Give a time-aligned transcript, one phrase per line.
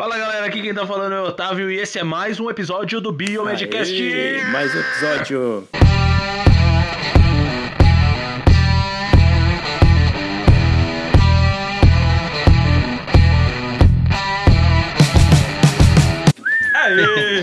[0.00, 3.02] Fala galera, aqui quem tá falando é o Otávio e esse é mais um episódio
[3.02, 3.92] do Biomedcast.
[3.92, 5.68] Aê, mais um episódio.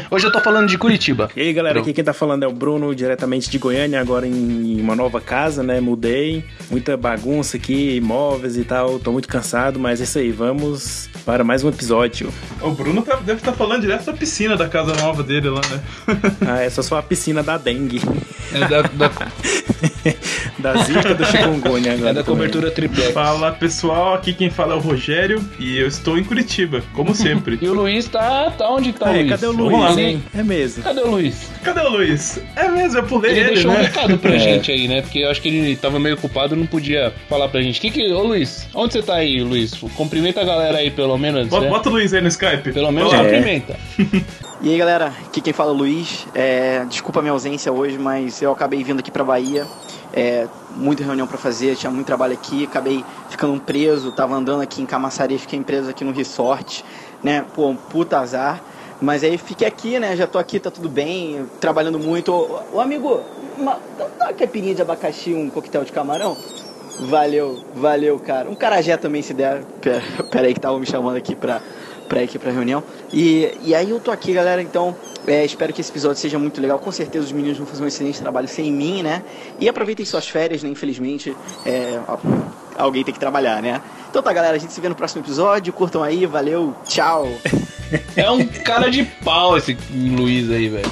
[0.10, 1.30] Hoje eu tô falando de Curitiba.
[1.36, 4.80] E aí galera, aqui quem tá falando é o Bruno, diretamente de Goiânia, agora em
[4.80, 5.82] uma nova casa, né?
[5.82, 11.10] Mudei, muita bagunça aqui, imóveis e tal, tô muito cansado, mas é isso aí, vamos
[11.26, 12.34] para mais um episódio.
[12.62, 15.82] O Bruno tá- deve estar falando direto da piscina da casa nova dele lá, né?
[16.48, 18.02] Ah, essa é só a piscina da dengue,
[18.54, 19.12] É da, da,
[20.74, 22.12] da zika do chikungunya agora.
[22.12, 22.24] é da também.
[22.48, 23.12] cobertura triplex.
[23.12, 27.60] Fala pessoal, aqui quem fala é o Rogério e eu estou em Curitiba, como sempre.
[27.68, 28.52] E o Luiz tá.
[28.52, 29.30] tá onde tá É, Luiz?
[29.32, 29.97] cadê o Vamos Luiz, lá.
[30.02, 30.24] Hein?
[30.36, 30.84] É mesmo.
[30.84, 31.50] Cadê o Luiz?
[31.64, 32.40] Cadê o Luiz?
[32.56, 33.82] É mesmo, eu pulei Ele ele, deixou um né?
[33.84, 34.40] recado pra É.
[34.40, 35.02] gente aí, né?
[35.02, 37.80] Porque eu acho que ele tava meio ocupado e não podia falar pra gente.
[37.82, 38.12] Que que.
[38.12, 39.74] Ô Luiz, onde você tá aí, Luiz?
[39.96, 41.48] Cumprimenta a galera aí, pelo menos.
[41.48, 41.70] Bota, né?
[41.70, 42.72] bota o Luiz aí no Skype.
[42.72, 43.14] Pelo menos.
[43.14, 43.18] É.
[43.18, 43.76] cumprimenta.
[44.60, 46.26] E aí galera, aqui quem fala é o Luiz.
[46.34, 49.68] É, desculpa a minha ausência hoje, mas eu acabei vindo aqui pra Bahia.
[50.12, 54.82] É, muita reunião pra fazer, tinha muito trabalho aqui, acabei ficando preso, tava andando aqui
[54.82, 56.84] em Camaçari, fiquei preso aqui no resort,
[57.24, 57.46] né?
[57.54, 58.60] Pô, um puta azar.
[59.02, 60.16] Mas aí fiquei aqui, né?
[60.16, 62.34] Já tô aqui, tá tudo bem, trabalhando muito.
[62.34, 63.22] Ô, ô, amigo,
[63.58, 66.36] uma, dá uma caipirinha de abacaxi, um coquetel de camarão?
[67.00, 68.50] Valeu, valeu, cara.
[68.50, 69.64] Um carajé também se der.
[69.82, 71.62] Pera, pera aí que estavam me chamando aqui pra,
[72.10, 72.84] pra ir aqui pra reunião.
[73.14, 74.96] E, e aí eu tô aqui, galera, então
[75.28, 76.80] é, espero que esse episódio seja muito legal.
[76.80, 79.22] Com certeza os meninos vão fazer um excelente trabalho sem mim, né?
[79.60, 80.70] E aproveitem suas férias, né?
[80.70, 81.38] Infelizmente,
[81.68, 82.18] é, ó,
[82.76, 83.80] alguém tem que trabalhar, né?
[84.10, 85.72] Então tá, galera, a gente se vê no próximo episódio.
[85.74, 87.28] Curtam aí, valeu, tchau.
[88.16, 90.92] É um cara de pau esse Luiz aí, velho.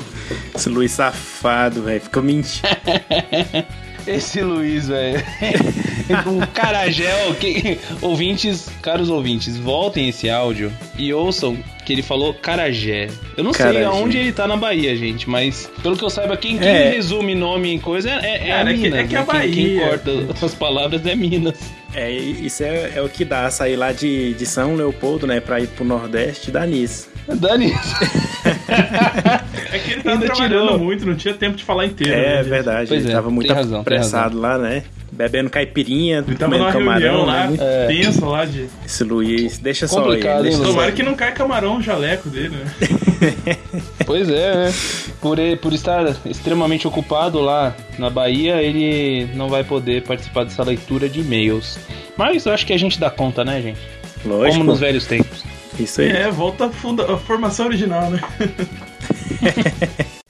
[0.55, 2.67] Esse Luiz safado, velho, fica mentindo.
[4.07, 5.17] Esse Luiz, velho.
[6.29, 12.31] um carajé, ó, que- ouvintes, caros ouvintes, voltem esse áudio e ouçam que ele falou
[12.31, 13.07] carajé.
[13.35, 13.85] Eu não sei Carajé.
[13.85, 16.89] aonde ele tá na Bahia, gente, mas pelo que eu saiba, quem, quem É.
[16.91, 18.99] resume nome em coisa é, é, Cara, a é que- Minas.
[18.99, 19.25] é que a né?
[19.41, 19.87] Quem- Quem, Bahia.
[19.89, 21.57] corta as palavras é Minas.
[21.95, 25.61] É, isso é, é o que dá, sair lá de, de São Leopoldo, né, pra
[25.61, 27.07] ir pro Nordeste, dá nisso.
[27.27, 27.73] Dani.
[29.71, 30.79] É que ele tava Ainda trabalhando tirou.
[30.79, 32.13] muito, não tinha tempo de falar inteiro.
[32.13, 32.49] É, né, gente?
[32.49, 34.83] verdade, Pois ele é, tava muito razão, apressado lá, né?
[35.11, 37.57] Bebendo caipirinha, Ele tava numa camarão, reunião lá, né?
[37.59, 38.25] É.
[38.25, 38.67] lá de.
[38.85, 40.21] Esse Luiz, deixa só ele.
[40.21, 42.71] Deixa hein, só Tomara que não cai camarão no jaleco dele, né?
[44.05, 44.73] Pois é, né?
[45.21, 50.63] Por, ele- por estar extremamente ocupado lá na Bahia, ele não vai poder participar dessa
[50.63, 51.77] leitura de e-mails.
[52.17, 53.79] Mas eu acho que a gente dá conta, né, gente?
[54.25, 55.43] Lógico, Como nos velhos tempos.
[55.79, 56.09] isso aí.
[56.09, 58.19] É, volta a, funda- a formação original, né?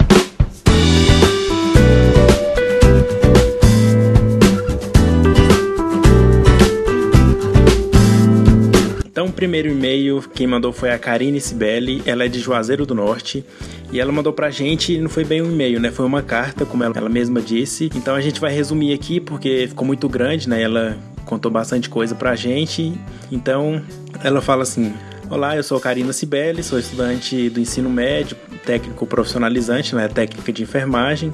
[9.35, 13.45] primeiro e-mail quem mandou foi a Karine Sibeli, ela é de Juazeiro do Norte,
[13.91, 15.91] e ela mandou pra gente, não foi bem um e-mail, né?
[15.91, 17.89] Foi uma carta, como ela, mesma disse.
[17.95, 20.61] Então a gente vai resumir aqui porque ficou muito grande, né?
[20.61, 22.93] Ela contou bastante coisa pra gente.
[23.31, 23.81] Então,
[24.23, 24.93] ela fala assim:
[25.29, 28.35] Olá, eu sou Karina Sibeli, sou estudante do ensino médio,
[28.65, 30.07] técnico profissionalizante, né?
[30.07, 31.31] Técnica de enfermagem.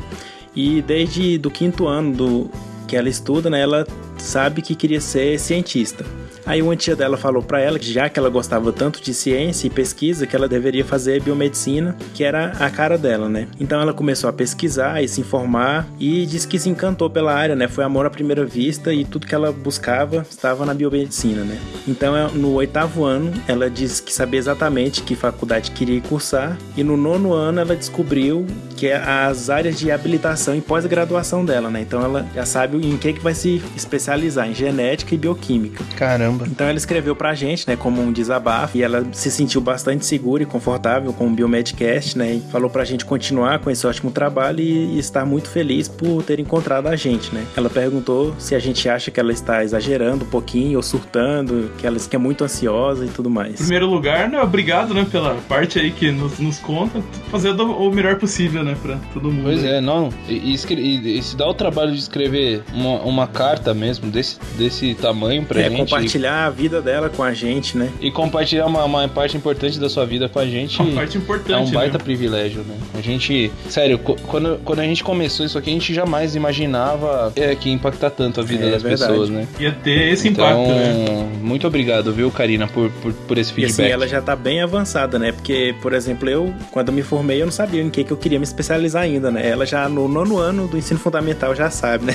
[0.56, 2.52] E desde do quinto ano do
[2.88, 3.88] que ela estuda, né, ela
[4.22, 6.06] sabe que queria ser cientista.
[6.46, 9.68] Aí uma tia dela falou para ela que já que ela gostava tanto de ciência
[9.68, 13.48] e pesquisa, que ela deveria fazer biomedicina, que era a cara dela, né?
[13.60, 17.56] Então ela começou a pesquisar e se informar e disse que se encantou pela área,
[17.56, 17.68] né?
[17.68, 21.60] Foi amor à primeira vista e tudo que ela buscava estava na biomedicina, né?
[21.88, 26.84] Então é- no oitavo ano ela disse que sabia exatamente que faculdade queria cursar e
[26.84, 28.46] no nono ano ela descobriu
[28.76, 31.82] que é as áreas de habilitação e pós-graduação dela, né?
[31.82, 34.11] Então ela já sabe em que que vai se especializar,
[34.48, 35.84] em genética e bioquímica.
[35.96, 36.46] Caramba.
[36.48, 40.44] Então ela escreveu pra gente, né, como um desabafo, e ela se sentiu bastante segura
[40.44, 44.60] e confortável com o Biomedcast, né, e falou pra gente continuar com esse ótimo trabalho
[44.60, 47.46] e, e estar muito feliz por ter encontrado a gente, né.
[47.56, 51.86] Ela perguntou se a gente acha que ela está exagerando um pouquinho ou surtando, que
[51.88, 53.56] ela que é muito ansiosa e tudo Em mais.
[53.58, 54.42] primeiro lugar, né?
[54.42, 57.02] Obrigado, né, pela parte aí que nos, nos conta.
[57.30, 59.44] Fazendo o melhor possível, né, pra todo mundo.
[59.44, 60.10] Pois é, não.
[60.28, 64.38] E, e, e- e se dá o trabalho de escrever uma, uma carta mesmo desse,
[64.58, 65.78] desse tamanho pra É, gente.
[65.80, 67.90] compartilhar a vida dela com a gente, né.
[68.02, 70.82] E compartilhar uma, uma parte importante da sua vida com a gente.
[70.82, 72.04] Uma parte importante, É um baita né?
[72.04, 72.76] privilégio, né?
[72.98, 73.52] A gente.
[73.70, 77.76] Sério, quando, quando a gente começou isso aqui, a gente jamais imaginava é, que ia
[77.76, 79.10] impactar tanto a vida É das verdade.
[79.12, 79.48] pessoas, né?
[79.60, 81.30] Ia ter esse Então, impacto, né?
[81.42, 83.82] muito obrigado, viu, Karina, por, por, por esse E feedback.
[83.82, 85.32] assim, ela já tá bem avançada, né?
[85.32, 88.40] Porque, por exemplo, eu, quando me formei, eu não sabia em que, que eu queria
[88.40, 89.48] me especializar ainda, né?
[89.48, 92.14] Ela já no nono ano do ensino fundamental já sabe, né?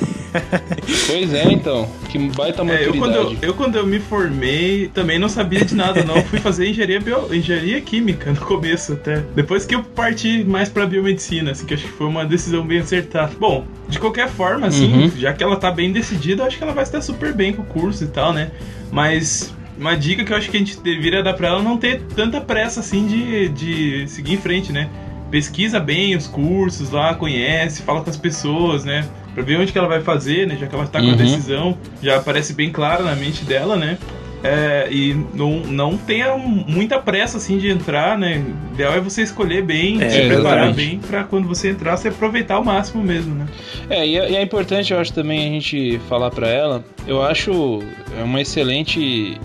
[1.06, 1.75] Pois é, então.
[1.84, 2.86] Então, que baita É, maturidade.
[2.86, 6.20] eu, quando eu, eu, quando eu me formei, também não sabia de nada, não.
[6.24, 9.22] Fui fazer engenharia, bio, engenharia química no começo até.
[9.34, 12.78] Depois que eu parti mais pra biomedicina, assim, que acho que foi uma decisão bem
[12.78, 13.32] acertada.
[13.38, 15.10] Bom, de qualquer forma, assim, Uhum.
[15.16, 17.66] já que ela tá bem decidida, acho que ela vai estar super bem com o
[17.66, 18.50] curso e tal, né?
[18.90, 21.76] Mas uma dica que eu acho que a gente deveria dar pra ela é não
[21.76, 24.88] ter tanta pressa, assim, de, de seguir em frente, né?
[25.30, 29.06] Pesquisa bem os cursos lá, conhece, fala com as pessoas, né?
[29.34, 30.56] Pra ver onde que ela vai fazer, né?
[30.58, 31.16] Já que ela tá com a Uhum.
[31.16, 33.98] decisão, já aparece bem clara na mente dela, né?
[34.44, 38.44] É, e não, não tenha muita pressa assim de entrar, né?
[38.70, 40.76] O ideal é você escolher bem, É, se preparar exatamente.
[40.76, 43.46] bem pra quando você entrar, você aproveitar ao máximo mesmo, né?
[43.90, 46.84] É, e é, é importante, eu acho, também a gente falar pra ela.
[47.08, 47.82] Eu acho
[48.16, 49.40] é uma excelente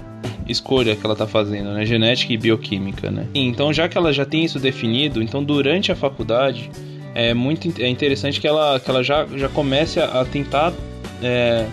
[0.47, 1.85] escolha que ela tá fazendo, né?
[1.85, 3.27] Genética e bioquímica, né?
[3.33, 6.69] Então, já que ela já tem isso definido, então durante a faculdade
[7.13, 10.73] é muito é interessante que ela, que ela já, já comece a, tentar
[11.21, 11.65] é,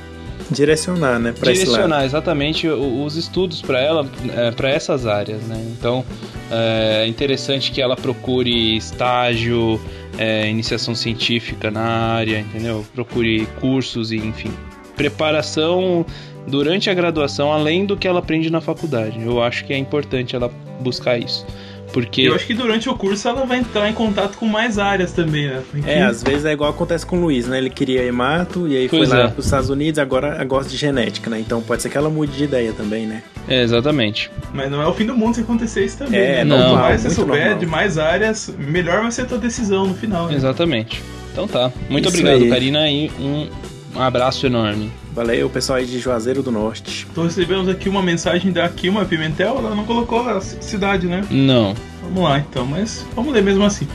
[0.50, 1.34] Direcionar, né?
[1.38, 4.08] Pra direcionar exatamente os estudos para ela,
[4.56, 5.62] para essas áreas, né?
[5.76, 6.04] Então
[6.50, 9.80] é interessante que ela procure estágio,
[10.16, 12.84] é, iniciação científica na área, entendeu?
[12.94, 14.50] Procure cursos e enfim,
[14.96, 16.06] preparação
[16.48, 19.20] durante a graduação, além do que ela aprende na faculdade.
[19.22, 20.50] Eu acho que é importante ela
[20.80, 21.44] buscar isso,
[21.92, 25.12] porque Eu acho que durante o curso ela vai entrar em contato com mais áreas
[25.12, 25.62] também, né?
[25.70, 27.58] Porque- É, às vezes é igual acontece com o Luiz, né?
[27.58, 29.28] Ele queria hemato e aí Pois foi lá é.
[29.28, 31.40] pros Estados Unidos, agora gosta de genética, né?
[31.40, 33.22] Então pode ser que ela mude de ideia também, né?
[33.48, 34.30] é, exatamente.
[34.52, 36.20] Mas não é o fim do mundo se acontecer isso também.
[36.20, 36.44] É, né?
[36.44, 37.58] normal, Quanto mais você souber normal.
[37.58, 40.26] de mais áreas, melhor vai ser a tua decisão no final.
[40.28, 40.34] Né?
[40.34, 41.02] Exatamente.
[41.32, 41.72] Então tá.
[41.88, 42.50] Muito Isso obrigado, aí.
[42.50, 43.48] Karina, e um
[43.94, 44.90] abraço enorme.
[45.12, 47.06] Valeu, pessoal aí de Juazeiro do Norte.
[47.10, 51.24] Então recebemos aqui uma mensagem da Kilma Pimentel, ela não colocou a cidade, né?
[51.30, 51.74] Não.
[52.02, 53.86] Vamos lá então, mas vamos ler mesmo assim.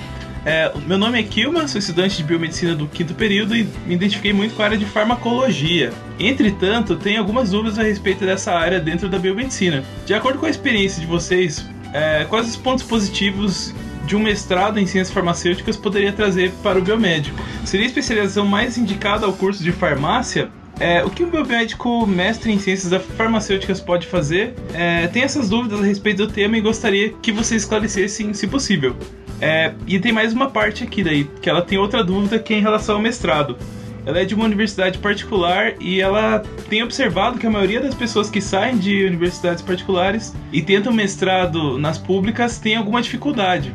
[0.45, 4.33] É, meu nome é Kilma, sou estudante de biomedicina do quinto período e me identifiquei
[4.33, 5.93] muito com a área de farmacologia.
[6.19, 9.83] Entretanto, tenho algumas dúvidas a respeito dessa área dentro da biomedicina.
[10.05, 13.73] De acordo com a experiência de vocês, é, quais os pontos positivos
[14.05, 17.37] de um mestrado em ciências farmacêuticas poderia trazer para o biomédico?
[17.65, 20.49] Seria a especialização mais indicada ao curso de farmácia?
[20.79, 24.55] É, o que um biomédico mestre em ciências farmacêuticas pode fazer?
[24.73, 28.95] É, tem essas dúvidas a respeito do tema e gostaria que vocês esclarecessem, se possível.
[29.39, 32.57] É, e tem mais uma parte aqui daí, que ela tem outra dúvida que é
[32.57, 33.57] em relação ao mestrado.
[34.05, 38.29] Ela é de uma universidade particular e ela tem observado que a maioria das pessoas
[38.29, 43.73] que saem de universidades particulares e tentam mestrado nas públicas tem alguma dificuldade.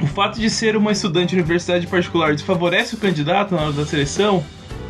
[0.00, 3.86] O fato de ser uma estudante de universidade particular desfavorece o candidato na hora da
[3.86, 4.44] seleção?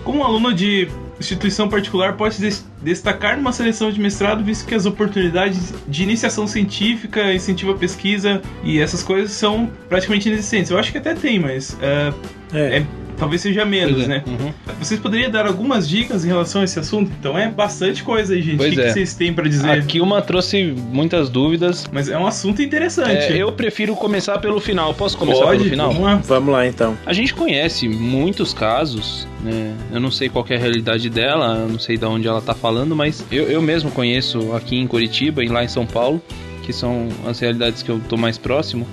[0.04, 0.88] Como um aluno de
[1.20, 6.46] instituição particular pode des- destacar numa seleção de mestrado, visto que as oportunidades de iniciação
[6.48, 10.70] científica, incentivo à pesquisa e essas coisas são praticamente inexistentes?
[10.70, 12.12] Eu acho que até tem, mas é,
[12.52, 12.86] É, é,
[13.22, 14.06] talvez seja menos, é.
[14.08, 14.24] né?
[14.26, 14.52] Uhum.
[14.80, 17.12] Vocês poderiam dar algumas dicas em relação a esse assunto?
[17.20, 18.56] Então é bastante coisa aí, gente.
[18.56, 18.92] Pois o que, que é.
[18.92, 19.70] vocês têm pra dizer?
[19.70, 21.88] A Kilma trouxe muitas dúvidas.
[21.92, 23.32] Mas é um assunto interessante.
[23.32, 24.92] É, eu prefiro começar pelo final.
[24.92, 25.92] Posso começar Pode, pelo final?
[25.92, 26.16] vamos lá.
[26.16, 26.98] vamos lá então.
[27.06, 29.72] A gente conhece muitos casos, né?
[29.92, 32.42] Eu não sei qual que é a realidade dela, eu não sei de onde ela
[32.42, 36.20] tá falando, mas eu, eu mesmo conheço aqui em Curitiba e lá em São Paulo,
[36.64, 38.84] que são as realidades que eu tô mais próximo,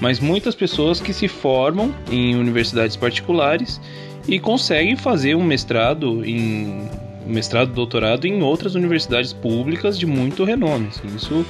[0.00, 3.80] mas muitas pessoas que se formam em universidades particulares
[4.28, 6.88] e conseguem fazer um mestrado em
[7.26, 10.88] mestrado, doutorado em outras universidades públicas de muito renome.
[10.88, 11.08] assim.
[11.16, 11.44] Isso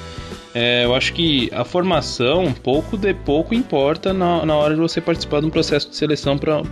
[0.55, 5.03] é, eu acho que a formação pouco de pouco importa na, na hora de você
[5.03, 6.63] participar de um processo de seleção para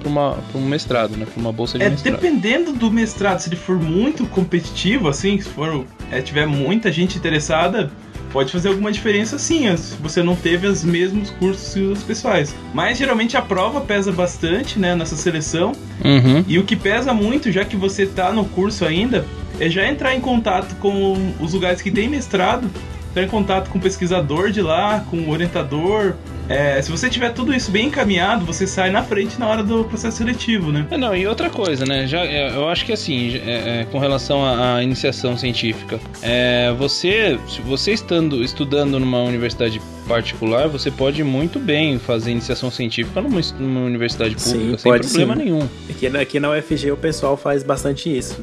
[0.55, 1.27] um mestrado, né?
[1.27, 2.15] Para uma bolsa de É, mestrado.
[2.15, 7.19] dependendo do mestrado, se ele for muito competitivo, assim, se for é, tiver muita gente
[7.19, 7.91] interessada,
[8.35, 12.53] pode fazer alguma diferença sim, se você não teve os mesmos cursos que os pessoais.
[12.75, 15.71] Mas geralmente a prova pesa bastante, né, nessa seleção.
[16.05, 16.45] Uhum.
[16.49, 19.25] E o que pesa muito, já que você tá no curso ainda,
[19.61, 22.69] é já entrar em contato com os lugares que tem mestrado,
[23.11, 26.15] entrar em contato com o pesquisador de lá, com o orientador.
[26.49, 29.85] É, se você tiver tudo isso bem encaminhado, você sai na frente na hora do
[29.85, 30.87] processo seletivo, né?
[30.91, 32.07] É, não, e outra coisa, né?
[32.07, 36.73] Já, é, eu acho que assim, é, é, com relação à, à iniciação científica, é,
[36.77, 43.23] você, se você estando, estudando numa universidade particular, você pode muito bem fazer iniciação científica
[43.23, 45.43] numa, numa universidade Sim, pública, sem pode problema sim.
[45.43, 45.69] nenhum.
[45.89, 48.37] Aqui, na- aqui na UFG o pessoal faz bastante isso.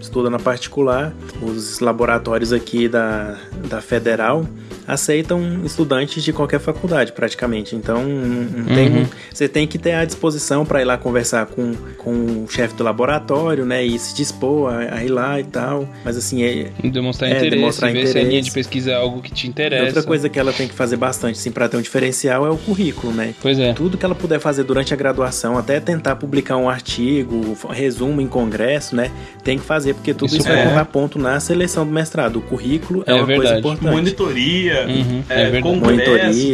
[0.00, 1.14] Estuda na particular.
[1.40, 3.36] Os laboratórios aqui da,
[3.68, 4.44] da Federal,
[4.86, 7.74] aceitam estudantes de qualquer faculdade, praticamente.
[7.74, 9.06] Então, não tem, uhum.
[9.32, 12.84] você tem que ter a disposição para ir lá conversar com, com o chefe do
[12.84, 13.84] laboratório, né?
[13.84, 15.88] E se dispor a, a ir lá e tal.
[16.04, 16.70] Mas assim, é.
[16.82, 18.12] Demonstrar é, interesse, demonstrar ver interesse.
[18.12, 19.86] se a linha de pesquisa é algo que te interessa.
[19.86, 22.56] outra coisa que ela tem que fazer bastante, assim, para ter um diferencial é o
[22.56, 23.34] currículo, né?
[23.40, 23.72] Pois é.
[23.72, 28.26] Tudo que ela puder fazer durante a graduação, até tentar publicar um artigo, resumo em
[28.26, 29.10] congresso, né?
[29.42, 30.64] Tem que fazer, porque tudo isso, isso vai é.
[30.64, 32.36] contar ponto na seleção do mestrado.
[32.36, 33.48] O currículo é, é uma verdade.
[33.48, 33.92] coisa importante.
[33.92, 35.58] Monitoria, uhum, é,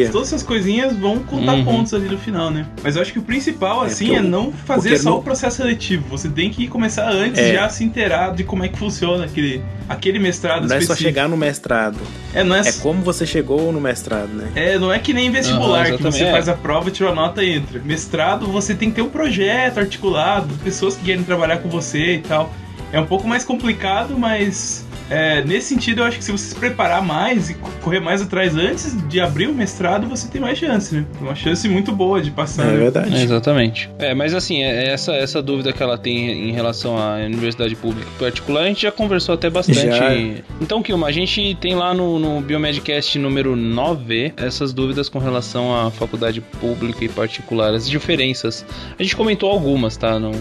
[0.05, 1.65] é todas essas coisinhas vão contar uhum.
[1.65, 2.67] pontos ali no final, né?
[2.83, 5.59] Mas eu acho que o principal, é, assim, é, é não fazer só o processo
[5.59, 6.05] seletivo.
[6.11, 7.55] Você tem que começar antes é.
[7.55, 10.93] já se inteirar de como é que funciona aquele, aquele mestrado Não específico.
[10.93, 11.99] é só chegar no mestrado.
[12.35, 12.61] É, não é...
[12.61, 14.51] é como você chegou no mestrado, né?
[14.55, 17.43] É, não é que nem vestibular, uhum, que você faz a prova, tira a nota
[17.43, 17.81] e entra.
[17.85, 22.19] Mestrado, você tem que ter um projeto articulado, pessoas que querem trabalhar com você e
[22.19, 22.53] tal.
[22.93, 26.55] É um pouco mais complicado, mas é, nesse sentido, eu acho que se você se
[26.55, 30.95] preparar mais e correr mais atrás antes de abrir o mestrado, você tem mais chance,
[30.95, 31.05] né?
[31.21, 32.73] Uma chance muito boa de passar.
[32.73, 33.15] É verdade.
[33.15, 33.91] É, exatamente.
[33.99, 38.09] É, mas assim, é, essa, essa dúvida que ela tem em relação à universidade pública
[38.17, 39.83] e particular, a gente já conversou até bastante.
[39.83, 40.15] Já.
[40.61, 45.77] Então, Kilma, a gente tem lá no, no Biomedcast número 9 essas dúvidas com relação
[45.77, 48.65] à faculdade pública e particular, as diferenças.
[48.99, 50.19] A gente comentou algumas, tá?
[50.19, 50.33] Não,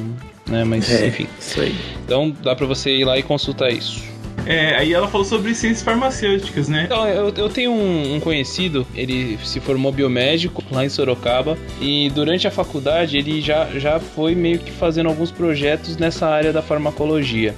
[0.48, 0.64] né?
[0.64, 1.28] Mas, é, enfim.
[1.38, 1.76] Isso aí.
[2.06, 4.11] Então, dá para você ir lá e consultar isso.
[4.46, 6.84] É, aí ela falou sobre ciências farmacêuticas, né?
[6.86, 12.10] Então, eu, eu tenho um, um, conhecido, ele se formou biomédico lá em Sorocaba e
[12.14, 16.62] durante a faculdade ele já, já foi meio que fazendo alguns projetos nessa área da
[16.62, 17.56] farmacologia.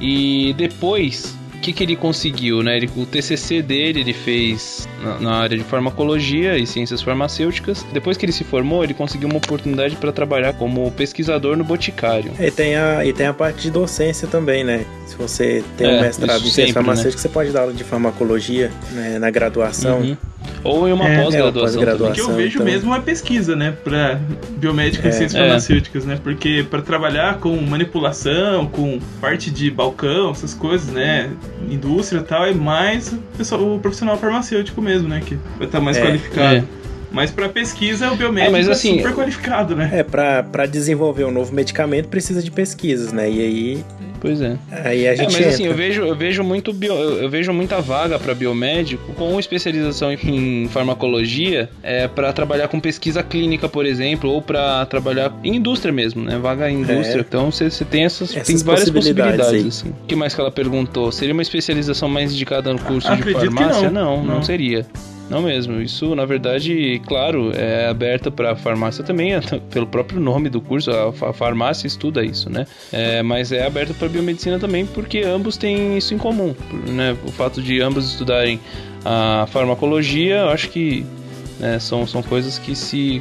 [0.00, 2.76] E depois que, que ele conseguiu, né?
[2.76, 7.84] Ele, o TCC dele ele fez na, na, área de farmacologia e ciências farmacêuticas.
[7.92, 12.32] Depois que ele se formou, ele conseguiu uma oportunidade para trabalhar como pesquisador no Boticário.
[12.38, 14.84] E tem, a, e tem a parte de docência também, né?
[15.06, 16.72] Se você tem é, um mestrado em ciências né?
[16.72, 17.28] farmacêuticas, né?
[17.28, 20.00] você pode dar aula de farmacologia né, na graduação.
[20.00, 20.16] Uhum.
[20.64, 21.82] Ou em uma é, pós-graduação.
[21.82, 22.66] É, pós que eu vejo então...
[22.66, 23.74] mesmo uma pesquisa, né?
[23.84, 24.18] Pra
[24.56, 25.10] biomédica é.
[25.10, 25.44] e ciências é.
[25.44, 26.18] farmacêuticas, né?
[26.22, 31.30] Porque para trabalhar com manipulação, com parte de balcão, essas coisas, né?
[31.70, 35.22] Indústria e tal, é mais o, pessoal, o profissional farmacêutico mesmo, né?
[35.24, 36.02] Que vai estar mais é.
[36.02, 36.68] qualificado.
[37.10, 37.14] É.
[37.14, 39.90] Mas para pesquisa, o biomédico é, mas, assim, é super qualificado, né?
[39.92, 43.30] É, para desenvolver um novo medicamento precisa de pesquisas, né?
[43.30, 43.84] E aí
[44.20, 44.58] Pois é.
[44.70, 47.80] Aí a gente é, mas assim, eu vejo, eu vejo muito bio, eu vejo muita
[47.80, 54.30] vaga para biomédico com especialização em farmacologia, é para trabalhar com pesquisa clínica, por exemplo,
[54.30, 56.38] ou para trabalhar em indústria mesmo, né?
[56.38, 57.20] Vaga em indústria.
[57.20, 57.24] É.
[57.26, 59.90] Então você tem essas, essas tem várias possibilidades, possibilidades assim.
[59.90, 61.12] O que mais que ela perguntou?
[61.12, 63.90] Seria uma especialização mais indicada no curso de farmácia?
[63.90, 64.16] Não.
[64.16, 64.86] não, não, não seria.
[65.28, 69.32] Não mesmo, isso na verdade, claro, é aberta para farmácia também,
[69.70, 72.66] pelo próprio nome do curso, a farmácia estuda isso, né?
[72.92, 76.54] É, mas é aberta para biomedicina também porque ambos têm isso em comum,
[76.88, 77.16] né?
[77.24, 78.58] O fato de ambos estudarem
[79.04, 81.04] a farmacologia, eu acho que
[81.58, 83.20] né, são, são coisas que se.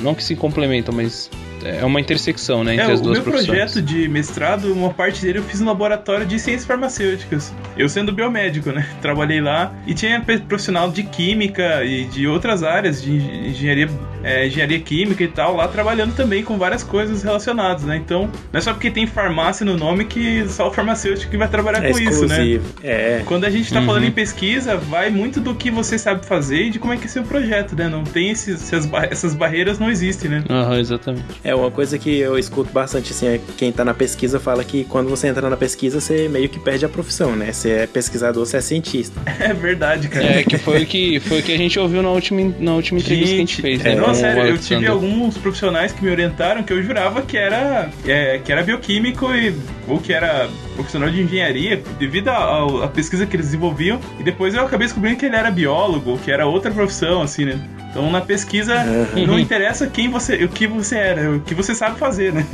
[0.00, 1.30] não que se complementam, mas
[1.64, 3.48] é uma intersecção, né, entre é, as duas profissões.
[3.48, 7.52] O meu projeto de mestrado, uma parte dele eu fiz no laboratório de ciências farmacêuticas.
[7.76, 8.86] Eu sendo biomédico, né?
[9.00, 13.88] Trabalhei lá e tinha profissional de química e de outras áreas, de engenharia,
[14.22, 17.96] é, engenharia química e tal, lá trabalhando também com várias coisas relacionadas, né?
[17.96, 21.48] Então, não é só porque tem farmácia no nome que só o farmacêutico que vai
[21.48, 22.24] trabalhar é com exclusivo.
[22.24, 22.60] isso, né?
[22.82, 23.22] É.
[23.26, 23.86] Quando a gente tá uhum.
[23.86, 27.04] falando em pesquisa, vai muito do que você sabe fazer e de como é que
[27.04, 27.88] é seu projeto, né?
[27.88, 30.44] Não tem esses, essas, essas barreiras não existem, né?
[30.48, 31.24] Aham, uhum, exatamente.
[31.46, 34.82] É uma coisa que eu escuto bastante, assim, é quem tá na pesquisa fala que
[34.82, 37.52] quando você entra na pesquisa, você meio que perde a profissão, né?
[37.52, 39.20] Você é pesquisador, você é cientista.
[39.38, 40.24] É verdade, cara.
[40.24, 43.36] É, que foi o que, foi que a gente ouviu na última, na última entrevista
[43.36, 44.00] gente, que a gente fez, né?
[44.00, 48.40] Não, sério, eu tive alguns profissionais que me orientaram que eu jurava que era, é,
[48.42, 49.54] que era bioquímico e,
[49.86, 54.64] ou que era profissional de engenharia, devido à pesquisa que eles desenvolviam, e depois eu
[54.64, 57.60] acabei descobrindo que ele era biólogo, que era outra profissão, assim, né?
[57.90, 58.74] Então na pesquisa
[59.14, 59.26] uhum.
[59.26, 62.46] não interessa quem você, o que você era, o que você sabe fazer, né?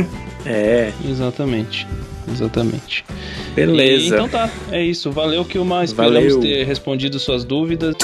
[0.46, 0.92] É.
[1.04, 1.86] Exatamente.
[2.30, 3.04] Exatamente.
[3.54, 4.04] Beleza.
[4.04, 5.10] E, então tá, é isso.
[5.10, 5.84] Valeu, Kilma.
[5.84, 6.40] Esperamos Valeu.
[6.40, 7.94] ter respondido suas dúvidas.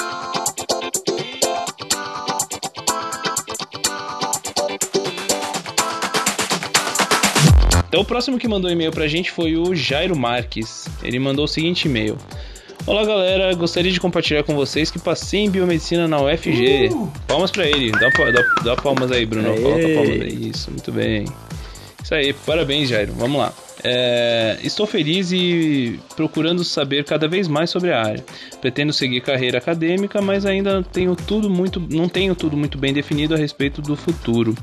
[7.99, 10.87] Então, o próximo que mandou e-mail pra gente foi o Jairo Marques.
[11.03, 12.17] Ele mandou o seguinte e-mail.
[12.87, 16.91] Olá galera, gostaria de compartilhar com vocês que passei em biomedicina na UFG.
[16.93, 17.11] Uh!
[17.27, 19.49] Palmas pra ele, dá, dá, dá palmas aí, Bruno.
[19.49, 19.61] Aê.
[19.61, 21.25] Falta palmas aí, isso, muito bem.
[22.03, 23.13] Isso aí, parabéns, Jairo.
[23.13, 23.53] Vamos lá.
[23.81, 28.25] É, estou feliz e procurando saber cada vez mais sobre a área.
[28.59, 33.33] Pretendo seguir carreira acadêmica, mas ainda tenho tudo muito, não tenho tudo muito bem definido
[33.33, 34.55] a respeito do futuro.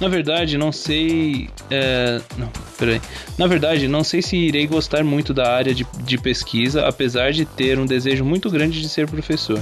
[0.00, 1.50] Na verdade, não sei.
[1.70, 3.00] É, não, peraí.
[3.36, 7.44] Na verdade, não sei se irei gostar muito da área de, de pesquisa, apesar de
[7.44, 9.60] ter um desejo muito grande de ser professor.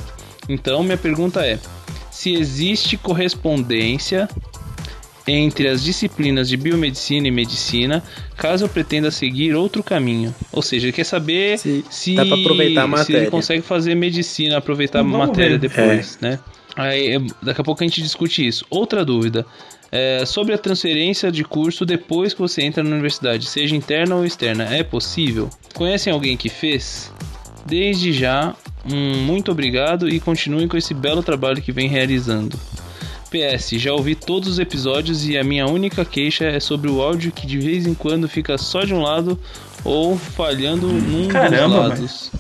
[0.49, 1.59] Então, minha pergunta é:
[2.11, 4.29] se existe correspondência
[5.27, 8.03] entre as disciplinas de biomedicina e medicina,
[8.37, 10.35] caso eu pretenda seguir outro caminho.
[10.53, 13.21] Ou seja, ele quer saber se, se, dá pra aproveitar a se matéria.
[13.21, 15.69] ele consegue fazer medicina, aproveitar a matéria ver.
[15.69, 16.39] depois, né?
[16.77, 18.65] Aí, é, daqui a pouco a gente discute isso.
[18.71, 19.45] Outra dúvida.
[19.93, 24.25] é, sobre a transferência de curso depois que você entra na universidade, seja interna ou
[24.25, 25.51] externa, é possível?
[25.75, 27.13] Conhecem alguém que fez?
[27.67, 28.55] Desde já,
[28.91, 32.59] um muito obrigado e continuem com esse belo trabalho que vem realizando.
[33.31, 37.31] PS, já ouvi todos os episódios e a minha única queixa é sobre o áudio
[37.33, 39.39] que de vez em quando fica só de um lado
[39.85, 42.33] ou falhando num Caramba, dos lados.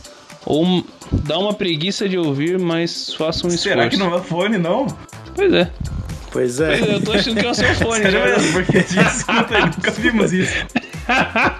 [0.44, 4.10] Ou m- dá uma preguiça de ouvir, mas faça um Será que esforço.
[4.10, 4.86] não é fone, não?
[5.34, 5.70] Pois é.
[6.32, 6.76] Pois é.
[6.78, 8.02] Pois é, eu tô achando que é o seu fone.
[8.02, 8.26] Sério já.
[8.26, 10.52] mesmo, porque gente escuta, nunca vimos isso.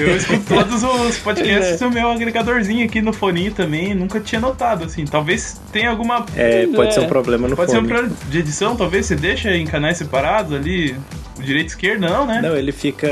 [0.00, 4.84] Eu escuto todos os podcasts do meu agregadorzinho aqui no foninho também, nunca tinha notado,
[4.84, 5.04] assim.
[5.04, 6.24] Talvez tenha alguma.
[6.36, 6.92] É, pode é.
[6.92, 7.92] ser um problema no Pode ser um fone.
[7.92, 10.96] problema de edição, talvez você deixa em canais separados ali,
[11.38, 12.40] direita e esquerda, não, né?
[12.42, 13.08] Não, ele fica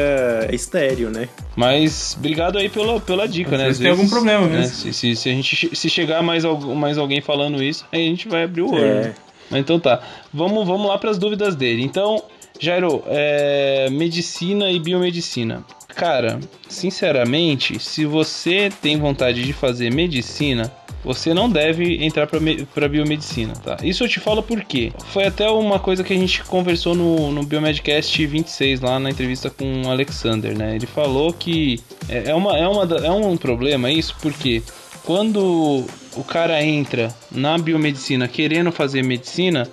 [0.53, 1.29] estéreo, né?
[1.57, 3.65] Mas obrigado aí pela, pela dica, Às né?
[3.67, 4.75] vezes Às tem algum problema né, mesmo.
[4.75, 6.45] Se, se, se a gente se chegar mais,
[6.77, 8.85] mais alguém falando isso, aí a gente vai abrir o olho.
[8.85, 9.01] É.
[9.03, 9.15] né?
[9.51, 10.01] Mas então tá.
[10.33, 11.83] Vamos, vamos lá para as dúvidas dele.
[11.83, 12.23] Então,
[12.61, 15.65] Jairo, é, medicina e biomedicina.
[15.99, 16.39] Cara,
[16.69, 22.29] sinceramente, se você tem vontade de fazer medicina, você não deve entrar
[22.73, 23.79] pra biomedicina, tá?
[23.83, 24.93] Isso eu te falo por quê?
[25.07, 29.51] Foi até uma coisa que a gente conversou no, no Biomedcast 26, lá na entrevista
[29.51, 30.77] com o Alexander, né?
[30.77, 34.63] Ele falou que é, é, uma, é, uma, é um problema isso, porque
[35.05, 39.69] quando o cara entra na biomedicina querendo fazer medicina,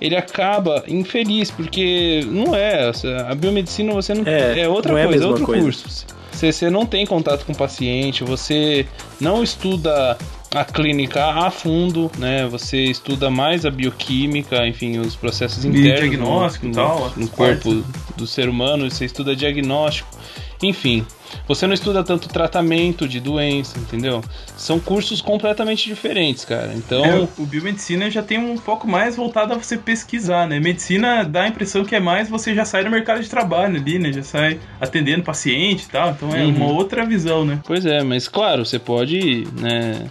[0.00, 2.90] ele acaba infeliz, porque não é.
[3.28, 4.24] A biomedicina você não.
[4.26, 5.62] É, É, outra não é coisa, é outro coisa.
[5.62, 6.06] curso.
[6.32, 8.86] Você, você não tem contato com o paciente, você
[9.20, 10.16] não estuda
[10.54, 12.46] a clínica a fundo, né?
[12.46, 17.28] Você estuda mais a bioquímica, enfim, os processos E internos diagnóstico no, e tal, no
[17.28, 17.84] corpo
[18.16, 20.08] do ser humano, você estuda diagnóstico,
[20.62, 21.06] enfim.
[21.46, 24.24] Você não estuda tanto tratamento de doença, entendeu?
[24.56, 26.72] São cursos completamente diferentes, cara.
[26.74, 30.58] Então, É, o biomedicina já tem um foco mais voltado a você pesquisar, né?
[30.58, 33.98] Medicina dá a impressão que é mais você já sai do mercado de trabalho ali,
[33.98, 34.10] né?
[34.12, 36.10] Já sai atendendo paciente e tal.
[36.12, 36.56] Então é Uhum.
[36.56, 37.60] uma outra visão, né?
[37.66, 40.06] Pois é, mas claro, você pode, né?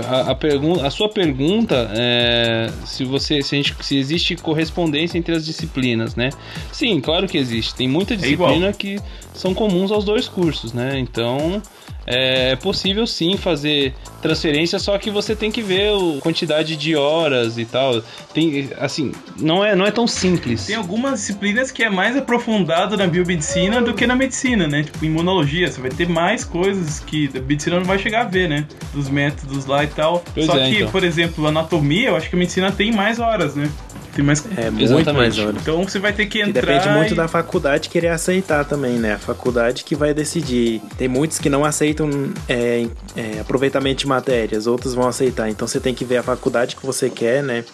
[0.00, 5.18] A, a, pergun a sua pergunta é se você se, a gente, se existe correspondência
[5.18, 6.30] entre as disciplinas, né?
[6.72, 7.74] Sim, claro que existe.
[7.74, 8.98] Tem muita disciplina que
[9.32, 10.98] são comuns aos dois cursos, né?
[10.98, 11.60] Então
[12.06, 17.58] é possível sim fazer transferência, só que você tem que ver a quantidade de horas
[17.58, 18.02] e tal.
[18.32, 20.66] Tem, assim, não é, não é tão simples.
[20.66, 24.82] Tem algumas disciplinas que é mais aprofundado na biomedicina do que na medicina, né?
[24.82, 28.48] Tipo, imunologia, você vai ter mais coisas que a medicina não vai chegar a ver,
[28.48, 28.66] né?
[28.92, 30.24] Dos métodos lá e tal.
[30.32, 30.90] Pois Só é, que, então.
[30.90, 33.70] por exemplo, anatomia, eu acho que a medicina tem mais horas, né?
[34.14, 34.44] Tem mais.
[34.56, 35.36] É muito mais.
[35.36, 36.60] Então você vai ter que entrar.
[36.62, 39.14] depende muito e- da faculdade querer aceitar também, né?
[39.14, 40.80] A faculdade que vai decidir.
[40.96, 42.08] Tem muitos que não aceitam
[42.48, 45.48] é, é, aproveitamento de matérias, outros vão aceitar.
[45.50, 47.64] Então você tem que ver a faculdade que você quer, né?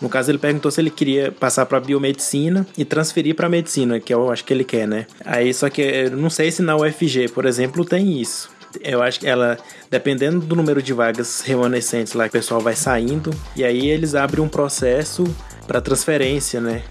[0.00, 4.14] No caso, ele perguntou se ele queria passar para biomedicina e transferir para medicina, que
[4.14, 5.06] eu acho que ele quer, né?
[5.26, 8.48] Aí só que eu não sei se na UFG, por exemplo, tem isso.
[8.82, 9.58] Eu acho que ela,
[9.90, 14.44] dependendo do número de vagas remanescentes lá, o pessoal vai saindo, e aí eles abrem
[14.44, 15.24] um processo
[15.66, 16.82] para transferência, né?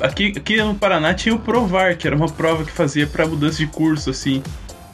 [0.00, 3.58] Aqui, aqui no Paraná tinha o Provar, que era uma prova que fazia pra mudança
[3.58, 4.42] de curso, assim.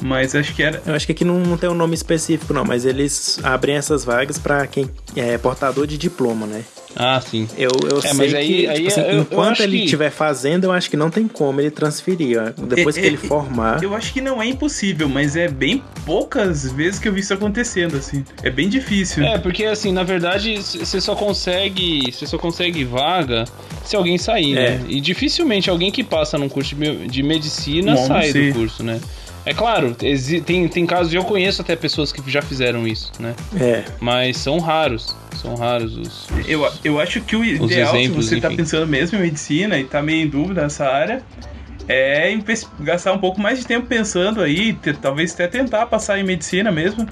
[0.02, 0.81] Mas acho que era.
[0.87, 4.04] Eu acho que aqui não, não tem um nome específico, não, mas eles abrem essas
[4.04, 6.62] vagas para quem é portador de diploma, né?
[6.98, 7.46] Ah, sim.
[7.56, 9.78] Eu, eu É, sei mas aí- que, aí tipo assim, eu- eu enquanto acho ele
[9.78, 12.38] que- estiver fazendo, eu acho que não tem como ele transferir.
[12.42, 12.64] ó.
[12.66, 13.82] Depois É, que ele é, formar.
[13.82, 17.32] Eu acho que não é impossível, mas é bem poucas vezes que eu vi isso
[17.32, 18.24] acontecendo, assim.
[18.42, 19.22] É bem difícil.
[19.24, 22.11] É, porque assim, na verdade, você só consegue.
[22.12, 23.44] Você só consegue vaga
[23.84, 24.70] se alguém sair, É.
[24.78, 24.80] né?
[24.88, 28.48] E dificilmente alguém que passa num curso de medicina Bom, sai sim.
[28.48, 29.00] do curso, né?
[29.48, 29.94] É claro,
[30.44, 33.34] tem, tem casos, eu conheço até pessoas que já fizeram isso, né?
[33.58, 33.84] É.
[33.98, 35.16] Mas são raros.
[35.37, 36.28] São raros os.
[36.30, 38.56] os- Eu, eu acho que o ideal, exemplos, se você tá enfim.
[38.58, 41.22] pensando mesmo em medicina e tá meio em dúvida nessa área,
[41.88, 42.37] é
[42.80, 47.06] gastar um pouco mais de tempo pensando aí, talvez até tentar passar em medicina mesmo,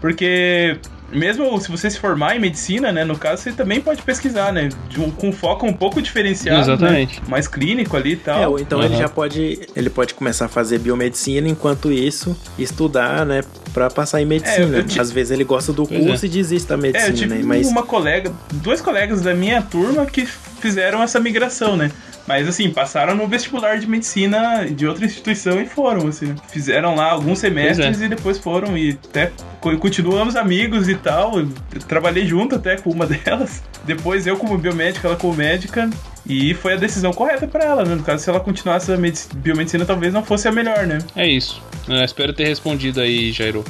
[0.00, 0.76] porque
[1.10, 4.68] mesmo se você se formar em medicina, né, no caso, você também pode pesquisar, né,
[4.88, 7.20] de um- com foco um pouco diferenciado, Exatamente.
[7.20, 8.42] né, mais clínico ali e tal.
[8.42, 9.02] É, ou então ele Aham.
[9.02, 9.60] já pode.
[9.74, 13.42] Ele pode começar a fazer biomedicina, enquanto isso, estudar, né?
[13.72, 14.78] Pra passar em medicina.
[14.78, 17.12] É, te- Às vezes ele gosta do Pois curso e desiste da É, eu medicina,
[17.12, 17.40] tive né?
[17.44, 17.66] Mas.
[17.68, 21.90] uma colega, dois colegas da minha turma que fizeram essa migração, né?
[22.28, 26.34] Mas assim, passaram no vestibular de medicina de outra instituição e foram, assim.
[26.48, 28.04] Fizeram lá alguns semestres é.
[28.04, 31.40] e depois foram e até co- continuamos amigos e tal.
[31.40, 31.48] Eu
[31.88, 33.62] trabalhei junto até com uma delas.
[33.84, 35.88] Depois eu como biomédica, ela como médica.
[36.26, 37.94] E foi a decisão correta pra ela, né?
[37.94, 40.98] No caso, se ela continuasse a medici- biomedicina, talvez não fosse a melhor, né?
[41.16, 41.62] É isso.
[41.88, 43.64] Eu espero ter respondido aí, Jairo.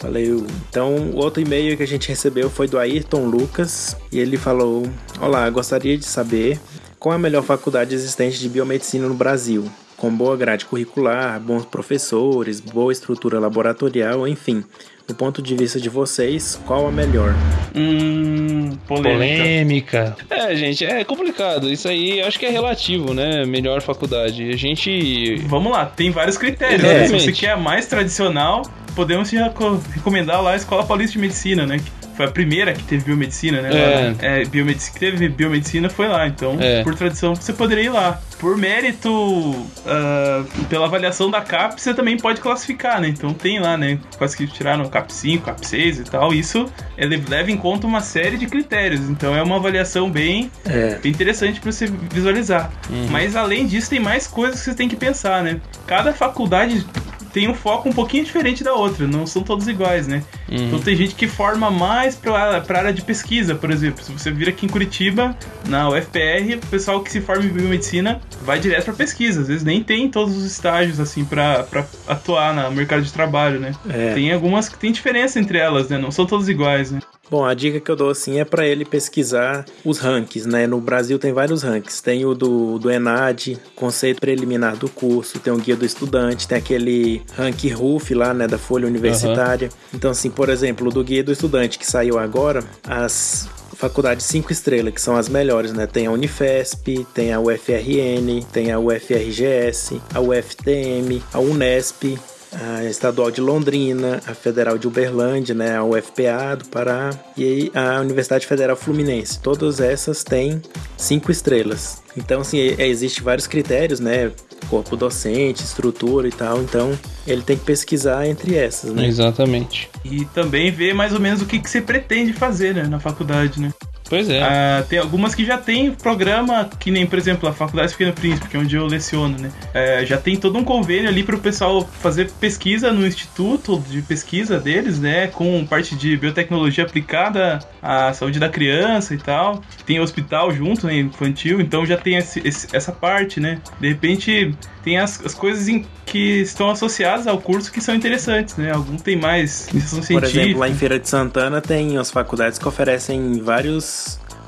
[0.00, 0.46] Valeu.
[0.68, 4.86] Então, o outro e-mail que a gente recebeu foi do Ayrton Lucas e ele falou:
[5.20, 6.60] Olá, gostaria de saber
[7.04, 11.62] qual é a melhor faculdade existente de biomedicina no Brasil, com boa grade curricular, bons
[11.66, 14.64] professores, boa estrutura laboratorial, enfim.
[15.06, 17.34] Do ponto de vista de vocês, qual a melhor?
[17.76, 18.70] Hum.
[18.88, 20.16] Polêmica.
[20.16, 20.16] Polêmica.
[20.30, 21.70] É, gente, é complicado.
[21.70, 23.44] Isso aí eu acho que é relativo, né?
[23.44, 24.48] Melhor faculdade.
[24.48, 25.36] A gente.
[25.46, 26.82] Vamos lá, tem vários critérios.
[26.82, 27.06] né?
[27.06, 28.62] Se você quer a mais tradicional,
[28.96, 31.82] podemos recomendar lá a Escola Paulista de Medicina, né?
[32.16, 33.70] Foi a primeira que teve biomedicina, né?
[33.72, 34.08] É.
[34.10, 36.26] Lá, é, biomedicina, que teve biomedicina foi lá.
[36.26, 36.82] Então, É.
[36.82, 38.20] por tradição, você poderia ir lá.
[38.38, 43.08] Por mérito, ah, pela avaliação da CAP, você também pode classificar, né?
[43.08, 43.98] Então tem lá, né?
[44.18, 46.32] Quase que tiraram CAP 5, CAP 6 e tal.
[46.34, 46.66] Isso
[46.98, 49.00] ele leva em conta uma série de critérios.
[49.08, 50.98] Então é uma avaliação bem É.
[51.02, 52.70] bem interessante para você visualizar.
[53.10, 55.60] Mas além disso, tem mais coisas que você tem que pensar, né?
[55.86, 56.84] Cada faculdade
[57.34, 60.22] tem um foco um pouquinho diferente da outra, não são todos iguais, né?
[60.48, 64.04] Então tem gente que forma mais para a área de pesquisa, por exemplo.
[64.04, 65.36] Se você vir aqui em Curitiba,
[65.68, 69.40] na UFPR, o pessoal que se forma em biomedicina vai direto para pesquisa.
[69.40, 71.66] Às vezes nem tem todos os estágios assim para
[72.06, 73.72] atuar no mercado de trabalho, né?
[73.90, 74.14] É.
[74.14, 75.98] Tem algumas que tem diferença entre elas, né?
[75.98, 77.00] Não são todas iguais, né?
[77.30, 80.66] Bom, a dica que eu dou assim é para ele pesquisar os rankings, né?
[80.66, 82.02] No Brasil tem vários rankings.
[82.02, 86.58] Tem o do, do ENAD, conceito preliminar do curso, tem o guia do estudante, tem
[86.58, 89.70] aquele ranking RUF lá, né, da Folha Universitária.
[89.92, 94.94] Então, assim, por exemplo, do guia do estudante que saiu agora, as faculdades 5 estrelas,
[94.94, 95.86] que são as melhores, né?
[95.86, 102.18] Tem a Unifesp, tem a UFRN, tem a UFRGS, a UFTM, a Unesp,
[102.60, 108.00] a Estadual de Londrina, a Federal de Uberlândia, né, a UFPA do Pará e a
[108.00, 109.38] Universidade Federal Fluminense.
[109.40, 110.60] Todas essas têm
[110.96, 112.02] cinco estrelas.
[112.16, 114.30] Então, assim, e- existe vários critérios, né,
[114.68, 116.62] corpo docente, estrutura e tal.
[116.62, 119.06] Então, ele tem que pesquisar entre essas, né?
[119.06, 119.90] Exatamente.
[120.04, 123.60] E também ver mais ou menos o que, que você pretende fazer, né, na faculdade,
[123.60, 123.72] né?
[124.08, 124.42] Pois é.
[124.42, 128.48] Ah, tem algumas que já tem programa, que nem, por exemplo, a Faculdade Pequeno Príncipe,
[128.48, 129.50] que é onde eu leciono, né?
[129.72, 134.02] É, já tem todo um convênio ali para o pessoal fazer pesquisa no instituto de
[134.02, 135.28] pesquisa deles, né?
[135.28, 139.62] Com parte de biotecnologia aplicada à saúde da criança e tal.
[139.86, 140.96] Tem hospital junto, né?
[140.98, 143.58] Infantil, então já tem esse- esse- essa parte, né?
[143.80, 148.56] De repente, tem as, as coisas em- que estão associadas ao curso que são interessantes,
[148.56, 148.70] né?
[148.70, 152.68] Algum tem mais iniciação Por exemplo, lá em Feira de Santana tem as faculdades que
[152.68, 153.94] oferecem várias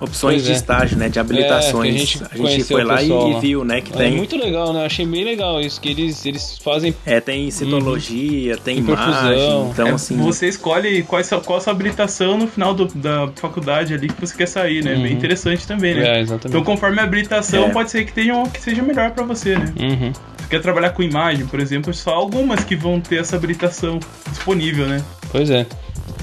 [0.01, 0.55] opções Pois de é.
[0.55, 1.95] estágio, né, de habilitações.
[1.95, 3.41] É, que a gente a gente foi lá e, pessoal e lá.
[3.41, 4.81] viu, né, que É tem muito legal, né?
[4.83, 6.95] Eu achei bem legal isso, que eles, eles fazem.
[7.07, 9.11] É, tem citologia, tem Tem perfusão.
[9.33, 10.17] imagem, então É, assim...
[10.19, 14.09] Você escolhe qual, é sua- qual a sua habilitação no final do- da faculdade ali
[14.09, 14.95] que você quer sair, né?
[14.97, 16.21] Bem interessante também, né?
[16.21, 17.69] É, Então, conforme a habilitação, É.
[17.71, 19.73] pode ser que, tenha, um- que seja melhor pra você, né?
[19.81, 20.13] Uhum.
[20.39, 23.99] Você quer trabalhar com imagem, por exemplo, só algumas que vão ter essa habilitação
[24.31, 25.03] disponível, né?
[25.33, 25.67] Pois é.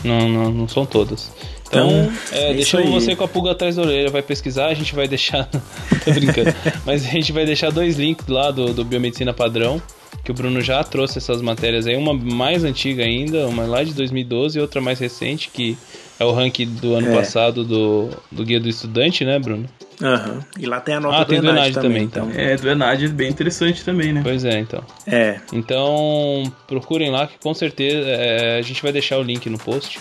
[0.03, 1.31] Não, não, não são todas.
[1.73, 4.93] Então, Então, é, é você com a pulga atrás da orelha, vai pesquisar, a gente
[4.95, 5.45] vai deixar.
[6.05, 6.53] Tô brincando.
[6.85, 9.81] Mas a gente vai deixar dois links lá do, do Biomedicina Padrão,
[10.23, 13.93] que o Bruno já trouxe essas matérias aí, uma mais antiga ainda, uma lá de
[13.93, 15.77] 2012 e outra mais recente, que
[16.19, 17.15] é o ranking do ano É.
[17.15, 19.65] passado do, do Guia do Estudante, né, Bruno?
[20.01, 20.39] Aham.
[20.59, 22.41] E lá tem a nota Ah, do tem do Enad Enad também, também, então.
[22.41, 24.21] É, do Enad é bem interessante também, né?
[24.23, 24.83] Pois é, então.
[25.05, 29.57] É, Então, procurem lá que com certeza é, a gente vai deixar o link no
[29.57, 29.99] post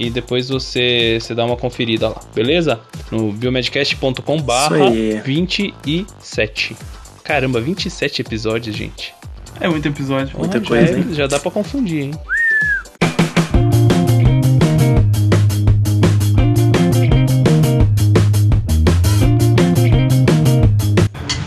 [0.00, 2.80] e depois você, você dá uma conferida lá, beleza?
[3.12, 5.20] No biomedcast.com barra Isso aí.
[5.24, 6.76] 27.
[7.22, 9.14] Caramba, 27 episódios, gente.
[9.60, 10.38] É muito episódio.
[10.38, 11.06] Muita Ah, coisa, já, hein?
[11.12, 12.10] já dá pra confundir, hein?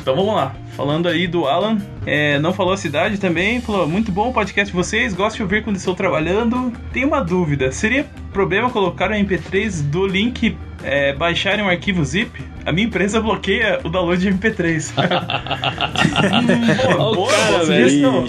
[0.01, 0.53] Então vamos lá.
[0.75, 4.71] Falando aí do Alan, é, não falou a cidade também, falou muito bom o podcast
[4.71, 6.73] de vocês, gosto de ouvir quando estou trabalhando.
[6.91, 12.31] Tem uma dúvida, seria problema colocar o MP3 do link é, baixarem um arquivo zip?
[12.65, 14.91] A minha empresa bloqueia o download de MP3.
[14.93, 18.25] Hum, Ó o boa, cara, velho.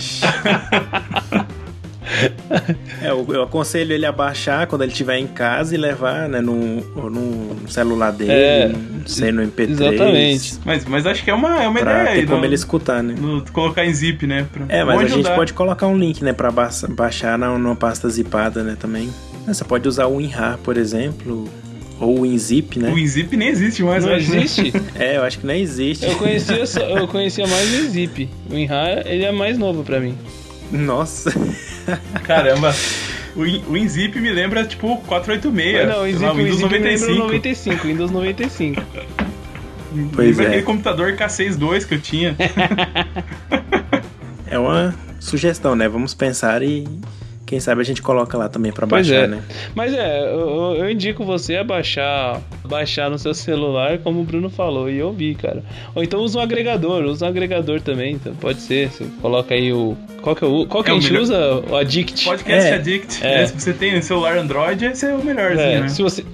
[3.02, 6.40] É, eu, eu aconselho ele a baixar quando ele estiver em casa e levar, né,
[6.40, 9.70] no, no celular dele, É, não sei, no MP3.
[9.70, 10.54] exatamente.
[10.64, 12.26] Mas, mas acho que é uma, é uma Pra ideia aí.
[12.26, 13.14] como no- ele escutar, né?
[13.18, 14.46] no- colocar em zip, né?
[14.52, 17.76] Pra, É, mas a gente pode colocar um link, né, pra ba- baixar na, numa
[17.76, 19.10] pasta zipada, né, também.
[19.46, 21.48] Você pode usar o WinRAR, por exemplo,
[22.00, 22.90] Ou o Inzip, né?
[22.92, 24.18] O Inzip nem existe mais, Não né?
[24.18, 24.72] existe?
[24.98, 26.04] É, eu acho que nem existe.
[26.06, 28.28] Eu conhecia, só- eu conhecia mais o Zip.
[28.50, 30.16] O Inha, ele é mais novo pra mim.
[30.72, 31.32] Nossa.
[32.24, 32.74] Caramba.
[33.36, 35.88] O, In- o Inzip me lembra, tipo, 486.
[35.88, 37.22] não, o sei Zip, lá, o Windows Zip me lembra o 95.
[37.26, 38.82] 95, Windows 95.
[40.14, 40.46] Pois lembra é.
[40.48, 42.34] aquele computador K62 que eu tinha.
[44.46, 45.88] É uma sugestão, né?
[45.88, 46.86] Vamos pensar e
[47.46, 49.26] quem sabe a gente coloca lá também pra Pois baixar, é.
[49.28, 49.42] né?
[49.74, 54.48] Mas é, eu, eu indico você a baixar, baixar no seu celular, como o Bruno
[54.50, 55.62] falou, e ouvir, cara.
[55.94, 58.88] Ou então usa um agregador, usa um agregador também, então pode ser.
[58.90, 59.96] Você coloca aí o.
[60.22, 61.62] Qual que, é o, qual que É a o gente melhor- usa?
[61.70, 62.24] O Addict.
[62.24, 62.74] Podcast É.
[62.74, 63.26] Addict.
[63.26, 63.46] É.
[63.46, 65.88] Se você tem um celular Android, esse é o melhorzinho, É, né?
[65.88, 66.24] se você,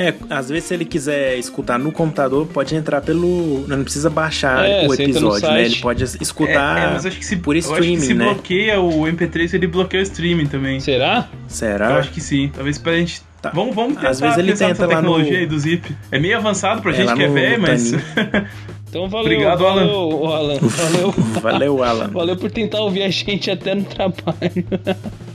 [0.00, 3.64] É, às vezes se ele quiser escutar no computador, pode entrar pelo.
[3.66, 5.64] Não precisa baixar É, o episódio, né?
[5.64, 8.14] Ele pode escutar É, é, mas acho que se, por eu acho que streaming, se
[8.14, 8.24] né?
[8.26, 10.78] bloqueia o MP3, ele bloqueia o streaming também.
[10.78, 11.28] será?
[11.48, 11.90] Será?
[11.90, 12.50] Eu acho que sim.
[12.54, 13.22] Talvez pra gente.
[13.42, 13.50] Tá.
[13.54, 15.96] Vamos, vamos tentar Às vezes ele tenta lá no- tecnologia aí do Zip.
[16.10, 17.92] É meio avançado pra É, gente que é velho, no mas.
[18.90, 19.86] Então valeu, Obrigado, Alan.
[19.86, 20.58] valeu, Alan.
[20.62, 21.14] Valeu.
[21.42, 22.08] Valeu, Alan.
[22.14, 24.24] Valeu por tentar ouvir a gente até no trabalho.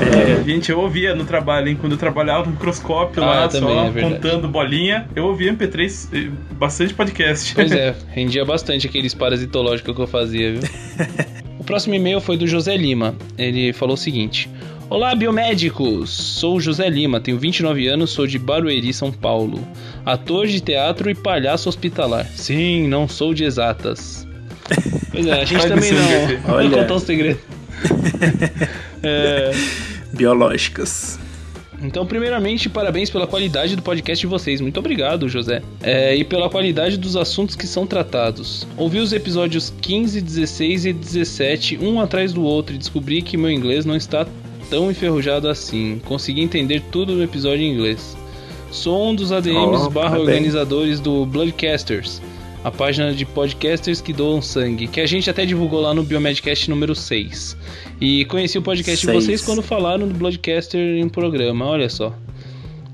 [0.00, 1.76] É, gente, eu ouvia no trabalho, hein?
[1.80, 6.08] Quando eu trabalhava no microscópio Ah, lá, também, só é contando bolinha, eu ouvia MP3,
[6.12, 7.54] eh, bastante podcast.
[7.54, 10.62] Pois é, rendia bastante aqueles parasitológicos que eu fazia, viu?
[11.56, 13.14] O próximo e-mail foi do José Lima.
[13.38, 14.50] Ele falou o seguinte:
[14.90, 16.10] Olá, biomédicos!
[16.10, 19.66] Sou o José Lima, tenho 29 anos, sou de Barueri, São Paulo.
[20.04, 22.26] Ator de teatro e palhaço hospitalar.
[22.34, 24.26] Sim, não sou de exatas.
[25.10, 26.58] Pois é, a gente também não.
[26.68, 27.38] Vou contar um segredo.
[29.06, 29.50] É,
[30.14, 31.18] Biológicas.
[31.82, 34.60] Então, primeiramente, parabéns pela qualidade do podcast de vocês.
[34.62, 35.60] Muito obrigado, José.
[35.82, 38.66] É, e pela qualidade dos assuntos que são tratados.
[38.78, 43.50] Ouvi os episódios 15, 16 e 17, um atrás do outro, e descobri que meu
[43.50, 44.26] inglês não está
[44.70, 46.00] tão enferrujado assim.
[46.06, 48.16] Consegui entender tudo no episódio em inglês.
[48.70, 52.20] Sou um dos ADMs Oh, barra organizadores do Bloodcasters,
[52.64, 56.70] a página de podcasters que doam sangue, que a gente até divulgou lá no Biomedcast
[56.70, 57.54] número 6.
[58.00, 59.24] E conheci o podcast de Seis.
[59.24, 62.16] vocês quando falaram do Bloodcaster em um programa, olha só.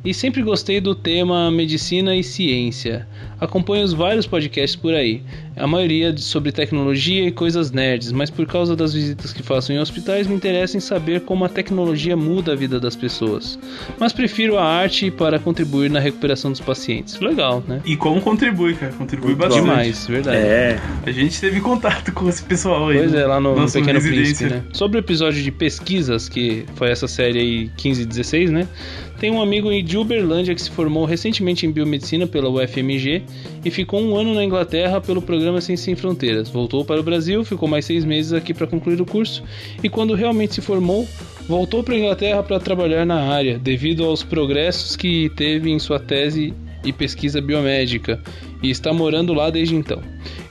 [0.04, 3.06] E sempre gostei do tema medicina e ciência.
[3.38, 5.22] Acompanho os vários podcasts por aí,
[5.56, 9.78] a maioria sobre tecnologia e coisas nerds, mas por causa das visitas que faço em
[9.78, 13.58] hospitais me interessa em saber como a tecnologia muda a vida das pessoas.
[13.98, 17.18] Mas prefiro a arte para contribuir na recuperação dos pacientes.
[17.20, 17.80] Legal, né?
[17.84, 18.92] E como contribui, cara?
[18.92, 19.62] Contribui Muito bastante.
[19.62, 20.36] Demais, verdade.
[20.38, 22.98] É, A gente teve contato com esse pessoal aí.
[22.98, 24.00] Pois é, lá no, no Pequeno.
[24.00, 24.62] Príncipe, né?
[24.72, 28.68] Sobre o episódio de pesquisas, que foi essa série aí 15 e 16, né?
[29.18, 33.22] Tem um amigo de Uberlândia que se formou recentemente em biomedicina pela UFMG
[33.62, 36.48] e ficou um ano na Inglaterra pelo programa Ciência Sem Fronteiras.
[36.48, 39.42] Voltou para o Brasil, ficou mais seis meses aqui para concluir o curso
[39.82, 41.06] e quando realmente se formou,
[41.48, 45.98] voltou para a Inglaterra para trabalhar na área, devido aos progressos que teve em sua
[45.98, 48.20] tese e pesquisa biomédica
[48.62, 50.00] e está morando lá desde então.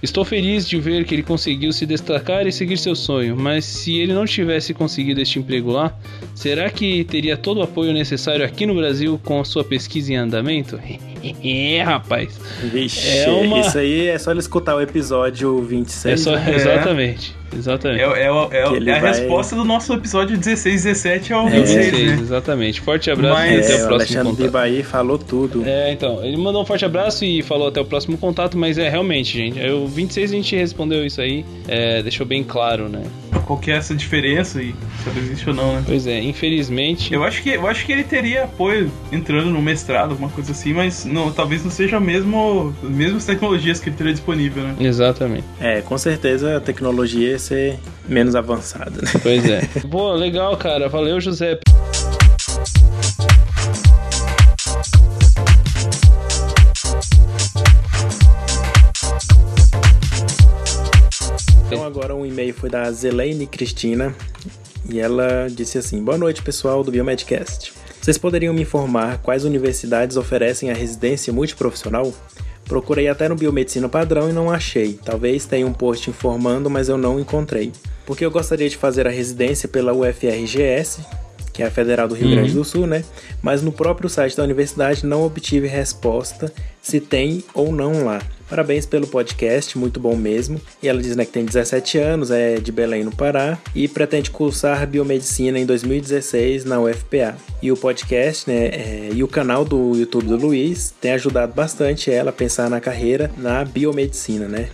[0.02, 4.00] Estou feliz de ver que ele conseguiu se destacar e seguir seu sonho, mas se
[4.00, 5.94] ele não tivesse conseguido este emprego lá,
[6.34, 10.16] será que teria todo o apoio necessário aqui no Brasil com a sua pesquisa em
[10.16, 10.80] andamento?
[11.44, 12.40] É, rapaz.
[12.72, 13.06] vixe.
[13.06, 16.14] É uma- Isso aí é só ele escutar o episódio 26.
[16.14, 16.56] É só, né?
[16.56, 17.36] exatamente.
[17.54, 18.00] Exatamente.
[18.02, 21.46] É, é, o- é, o- é a vai- resposta do nosso episódio 16, 17 ao
[21.48, 22.18] É, 26, 26, né?
[22.22, 22.80] exatamente.
[22.80, 24.46] Forte abraço Mas- e até É, o o próximo Alexandre contato.
[24.46, 25.64] Bibaí falou tudo.
[25.66, 28.90] É, então, ele mandou um forte abraço e falou até o próximo contato, mas é
[28.90, 33.04] realmente, gente, o 26 a gente respondeu isso aí, é, deixou bem claro, né?
[33.46, 35.84] Qual que é essa diferença e se ela existe ou não, né?
[35.86, 37.14] Pois é, infelizmente.
[37.14, 40.74] Eu acho que, eu acho que ele teria apoio entrando no mestrado, alguma coisa assim,
[40.74, 44.76] mas não, talvez não seja mesmo as mesmas tecnologias que ele teria disponível, né?
[44.80, 45.46] Exatamente.
[45.60, 49.12] É, com certeza a tecnologia ia ser menos avançada, né?
[49.22, 49.62] Pois é.
[49.88, 50.88] Boa, legal, cara.
[50.88, 51.60] Valeu, José.
[61.70, 64.16] Então agora um e-mail foi da Zelaine Cristina
[64.90, 67.74] e ela disse assim: Boa noite, pessoal do Biomedcast.
[68.02, 72.12] Vocês poderiam me informar quais universidades oferecem a residência multiprofissional?
[72.66, 75.00] Procurei até no Biomedicina Padrão e não achei.
[75.06, 77.72] Talvez tenha um post informando, mas eu não encontrei.
[78.04, 81.02] Porque eu gostaria de fazer a residência pela UFRGS,
[81.54, 82.36] que é a Federal do Rio Uhum.
[82.36, 83.04] Grande do Sul, né?
[83.44, 86.52] Mas no próprio site da universidade não obtive resposta
[86.82, 88.24] se tem ou não lá.
[88.50, 90.60] Parabéns pelo podcast, muito bom mesmo.
[90.82, 94.32] E ela diz né, que tem 17 anos, é de Belém, no Pará, e pretende
[94.32, 97.38] cursar biomedicina em 2016 na UFPA.
[97.62, 102.12] E o podcast, né, é, e o canal do YouTube do Luiz tem ajudado bastante
[102.12, 104.70] ela a pensar na carreira na biomedicina, né?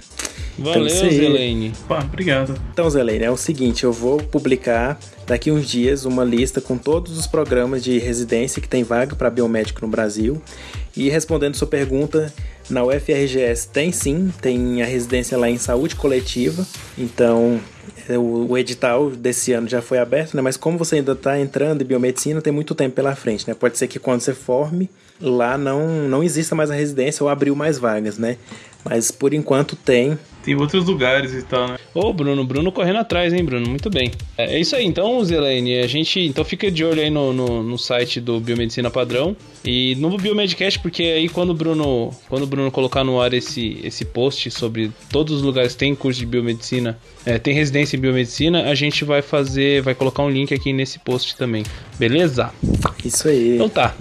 [0.57, 1.17] Valeu, Então, isso aí.
[1.17, 1.73] Zelene.
[1.87, 2.55] Pá, obrigado.
[2.71, 7.17] Então, Zelene, é o seguinte, eu vou publicar daqui uns dias uma lista com todos
[7.17, 10.41] os programas de residência que tem vaga para biomédico no Brasil.
[10.95, 12.33] E respondendo sua pergunta,
[12.69, 16.65] na UFRGS tem sim, tem a residência lá em saúde coletiva.
[16.97, 17.59] Então,
[18.07, 20.41] é, o, edital desse ano já foi aberto, né?
[20.41, 23.53] Mas como você ainda está entrando em biomedicina, tem muito tempo pela frente, né?
[23.53, 27.55] Pode ser que quando você forme, lá não, não exista mais a residência ou abriu
[27.55, 28.37] mais vagas, né?
[28.87, 30.17] Mas por enquanto tem.
[30.43, 31.77] Tem outros lugares e tal, né?
[31.91, 33.67] Ô, Bruno, Bruno correndo atrás, hein, Bruno?
[33.67, 34.11] Muito bem.
[34.37, 36.19] É, é isso aí, então, Zelene, a gente.
[36.19, 40.79] Então fica de olho aí no, no, no site do Biomedicina Padrão e no Biomedcast,
[40.79, 44.91] porque aí quando o Bruno, quando o Bruno colocar no ar esse, esse post sobre
[45.09, 46.95] todos os lugares que tem curso de biomedicina,
[47.25, 50.99] é, tem residência em biomedicina, a gente vai fazer, vai colocar um link aqui nesse
[50.99, 51.63] post também.
[51.97, 52.51] Beleza?
[53.03, 53.55] Isso aí.
[53.55, 53.95] Então tá.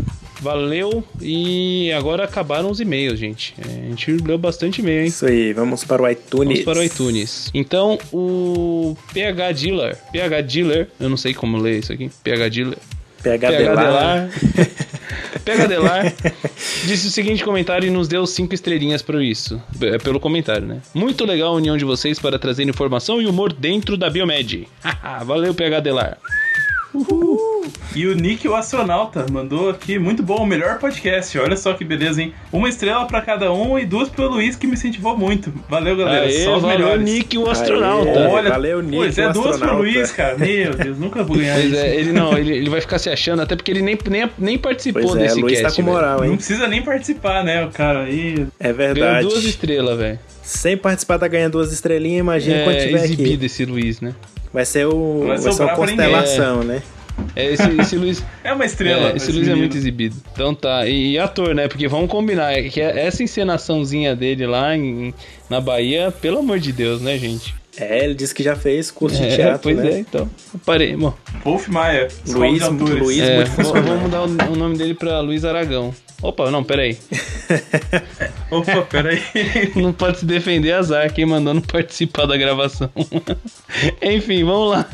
[0.45, 3.55] Valeu e agora acabaram os e-mails, gente.
[3.59, 5.07] É, a gente leu bastante e-mail, hein?
[5.07, 6.59] Isso aí, vamos para o iTunes.
[6.59, 7.51] Vamos para o iTunes.
[7.55, 12.79] Então, o PH Dealer, PH Dealer, eu não sei como ler isso aqui, PH Dealer.
[13.23, 14.31] PH PH Delar.
[15.47, 16.15] PH Delar
[16.85, 20.83] disse o seguinte comentário e nos deu cinco estrelinhas por isso, é, pelo comentário, né?
[20.93, 24.69] Muito legal a união de vocês para trazer informação e humor dentro da Biomed.
[25.25, 26.19] Valeu, PH Delar.
[27.95, 31.39] E o Nick, o astronauta, mandou aqui, muito bom, o melhor podcast.
[31.39, 32.35] Olha só que beleza, hein?
[32.53, 35.53] Uma estrela pra cada um e duas pro Luiz, que me incentivou muito.
[35.69, 36.25] Valeu, galera.
[36.27, 37.05] Aê, só os valeu, melhores.
[37.05, 38.11] Nick, o astronauta.
[38.11, 38.27] Aê.
[38.27, 39.77] Olha, Valeu, Nick, Pois é, o duas pro.
[39.77, 40.37] Luiz, cara.
[40.37, 41.77] Meu Deus, nunca vou ganhar Pois isso.
[41.77, 44.59] é, ele não, ele, ele vai ficar se achando, até porque ele nem, nem, nem
[44.59, 45.63] participou Pois é, desse Luiz cast.
[45.77, 45.97] tá com velho.
[45.97, 46.37] moral, Não hein?
[46.37, 47.65] precisa nem participar, né?
[47.65, 48.47] O cara aí.
[48.59, 49.29] É Ganhou verdade.
[49.29, 50.19] duas estrelas, velho.
[50.43, 53.47] Sem participar tá ganhando duas estrelinhas, imagina quando É tiver exibido aqui.
[53.47, 54.15] esse Luiz, né?
[54.53, 55.25] Vai ser o.
[55.27, 56.83] Vai Vai, ser uma constelação, né?
[57.37, 58.25] É, esse, esse Luiz.
[58.45, 59.11] É uma estrela.
[59.13, 59.59] É, esse Luiz é menino.
[59.59, 60.17] muito exibido.
[60.33, 61.67] Então tá, e, e ator, né?
[61.69, 65.13] Porque vamos combinar, é que essa encenaçãozinha dele lá em,
[65.51, 67.55] na Bahia, pelo amor de Deus, né, gente?
[67.77, 69.91] É, ele disse que já fez curso de É, teatro, pois né?
[69.95, 70.31] é, então.
[70.65, 71.13] Parei, bom.
[71.45, 72.07] Wolf Maia.
[72.29, 72.69] Luiz- de.
[72.69, 75.93] Luiz- É, muito vou- mudar o, o nome dele pra Luiz Aragão.
[76.23, 76.97] Opa, não, peraí.
[78.49, 79.21] Opa, peraí.
[79.75, 82.89] Não pode se defender azar quem mandou não participar da gravação.
[84.01, 84.89] Enfim, vamos lá.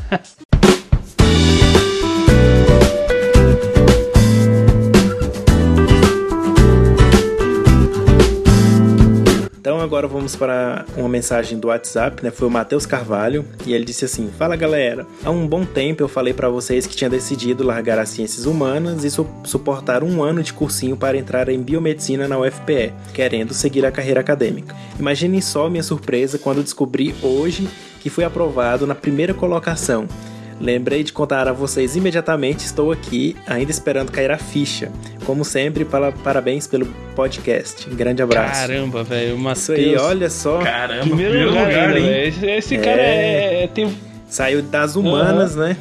[9.81, 12.31] Então agora vamos para uma mensagem do WhatsApp, né?
[12.31, 16.09] Foi o Matheus Carvalho e ele disse assim: Fala galera, há um bom tempo eu
[16.09, 20.43] falei para vocês que tinha decidido largar as ciências humanas e su- suportar um ano
[20.43, 24.77] de cursinho para entrar em biomedicina na UFPE, querendo seguir a carreira acadêmica.
[24.99, 27.67] Imaginem só minha surpresa quando descobri hoje
[28.01, 30.07] que fui aprovado na primeira colocação.
[30.61, 34.93] Lembrei de contar a vocês imediatamente, estou aqui, ainda esperando cair a ficha.
[35.25, 37.89] Como sempre, para- parabéns pelo podcast.
[37.91, 38.61] Grande abraço.
[38.61, 40.03] Caramba, velho, o Isso aí, Matheus.
[40.03, 40.59] olha só.
[40.59, 42.05] Caramba, Primeiro, lugar, ainda, hein?
[42.07, 42.29] velho.
[42.29, 43.91] Esse, esse cara é, é- tem
[44.29, 45.77] Saiu das humanas, né?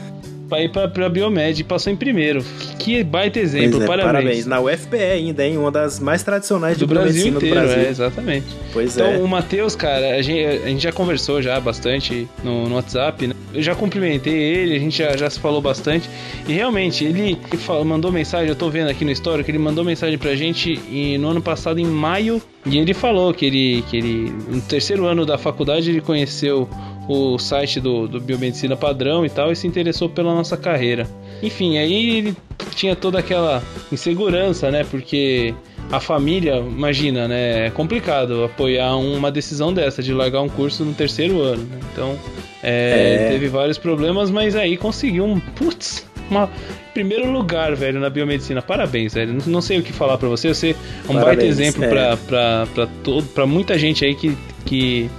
[0.49, 2.43] Pra ir pra Biomed e passou em primeiro.
[2.79, 4.45] Que baita exemplo, é, parabéns.
[4.45, 5.57] Na UFPE ainda, hein?
[5.57, 7.83] Uma das mais tradicionais Do Brasil inteiro, do Brasil.
[7.83, 8.45] é, exatamente.
[8.73, 9.17] Pois Então, é.
[9.17, 13.33] o Matheus, cara, a gente, a gente já conversou já bastante no, no WhatsApp, né?
[13.53, 16.09] Eu já cumprimentei ele, a gente já, já se falou bastante.
[16.47, 19.83] E realmente, ele, ele fa- mandou mensagem, eu tô vendo aqui no histórico, ele mandou
[19.83, 23.97] mensagem pra gente e, no ano passado, em maio, e ele falou que ele, que
[23.97, 26.69] ele, no terceiro ano da faculdade, ele conheceu
[27.11, 31.07] o site do, do Biomedicina Padrão e tal, e se interessou pela nossa carreira.
[31.41, 32.37] Enfim, aí ele
[32.75, 34.85] tinha toda aquela insegurança, né?
[34.89, 35.53] Porque
[35.91, 37.65] a família, imagina, né?
[37.65, 41.79] É complicado apoiar uma decisão dessa, de largar um curso no terceiro ano, né?
[41.91, 42.15] Então,
[42.61, 43.29] é, É.
[43.31, 45.39] teve vários problemas, mas aí conseguiu um.
[45.39, 46.07] Putz!
[46.29, 46.47] Uma,
[46.93, 48.61] primeiro lugar, velho, na biomedicina.
[48.61, 49.33] Parabéns, velho.
[49.33, 50.53] Não, não sei o que falar pra você.
[50.53, 51.87] Você é um baita Parabéns, exemplo é.
[51.89, 55.09] pra, pra, pra, todo, pra muita gente aí que, que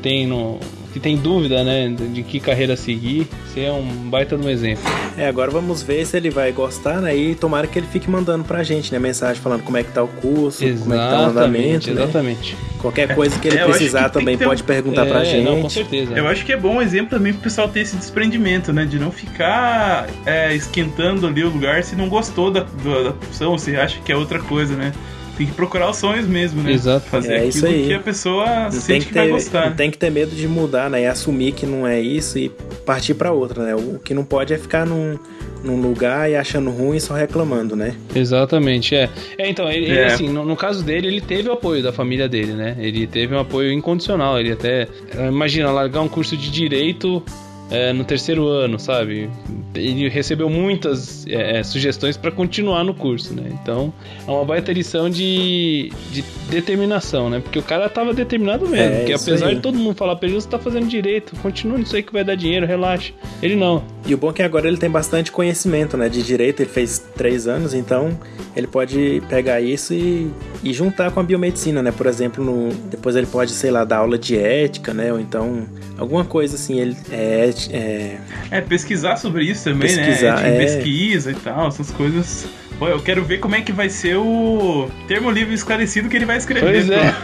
[0.00, 0.58] tem no.
[0.92, 4.82] Que tem dúvida, né, de que carreira seguir, você é um baita de um exemplo.
[5.18, 7.14] É, agora vamos ver se ele vai gostar, né?
[7.14, 8.98] E tomara que ele fique mandando pra gente, né?
[8.98, 11.90] Mensagem falando como é que tá o curso, como é que tá o andamento, Exatamente,
[11.90, 12.02] né?
[12.02, 12.56] exatamente.
[12.78, 15.44] Qualquer coisa que ele É, precisar que também ter pode perguntar pra É, gente.
[15.44, 16.14] Não, com certeza.
[16.14, 18.86] Eu acho que é bom um exemplo também pro pessoal ter esse desprendimento, né?
[18.86, 23.58] De não ficar é, esquentando ali o lugar se não gostou da, da, da profissão,
[23.58, 24.92] se acha que é outra coisa, né?
[25.38, 26.72] Tem que procurar os sonhos mesmo, né?
[26.72, 27.06] Exato.
[27.08, 27.86] Fazer É aquilo isso aí.
[27.86, 29.70] que a pessoa Não sente tem, que, que vai ter, gostar.
[29.70, 31.02] não tem que ter medo de mudar, né?
[31.02, 32.50] E assumir que não é isso e
[32.84, 33.74] partir pra outra, né?
[33.74, 35.16] O que não pode é ficar num,
[35.62, 37.94] num lugar e achando ruim e só reclamando, né?
[38.14, 39.08] Exatamente, é.
[39.38, 40.06] É, então, ele, ele, É.
[40.06, 42.76] assim, no, no caso dele, ele teve o apoio da família dele, né?
[42.80, 44.40] Ele teve um apoio incondicional.
[44.40, 44.88] Ele até.
[45.28, 47.22] Imagina, largar um curso de direito
[47.70, 49.28] é, no terceiro ano, sabe?
[49.74, 53.50] Ele recebeu muitas é, é sugestões para continuar no curso, né?
[53.62, 53.92] Então
[54.26, 57.40] é uma baita lição de, de determinação, né?
[57.40, 58.94] Porque o cara tava determinado mesmo.
[58.94, 59.56] É, porque apesar aí.
[59.56, 62.24] de todo mundo falar pra ele, você tá fazendo direito, continua nisso aí que vai
[62.24, 63.12] dar dinheiro, relaxa.
[63.42, 63.82] Ele não.
[64.06, 66.08] E o bom é que agora ele tem bastante conhecimento, né?
[66.08, 68.18] De direito, ele fez três anos, então
[68.56, 70.30] ele pode pegar isso e,
[70.64, 71.92] e juntar com a biomedicina, né?
[71.92, 75.12] Por exemplo, no, depois ele pode, sei lá, dar aula de ética, né?
[75.12, 75.66] Ou então
[75.98, 78.18] alguma coisa assim, ele é, é,
[78.50, 80.06] é pesquisar sobre isso também, né?
[80.06, 80.54] pesquisar, né?
[80.54, 82.46] É, pesquisa e tal, essas coisas.
[82.78, 86.24] Pô, eu quero ver como é que vai ser o termo livre esclarecido que ele
[86.24, 86.70] vai escrever.
[86.70, 87.14] Pois é.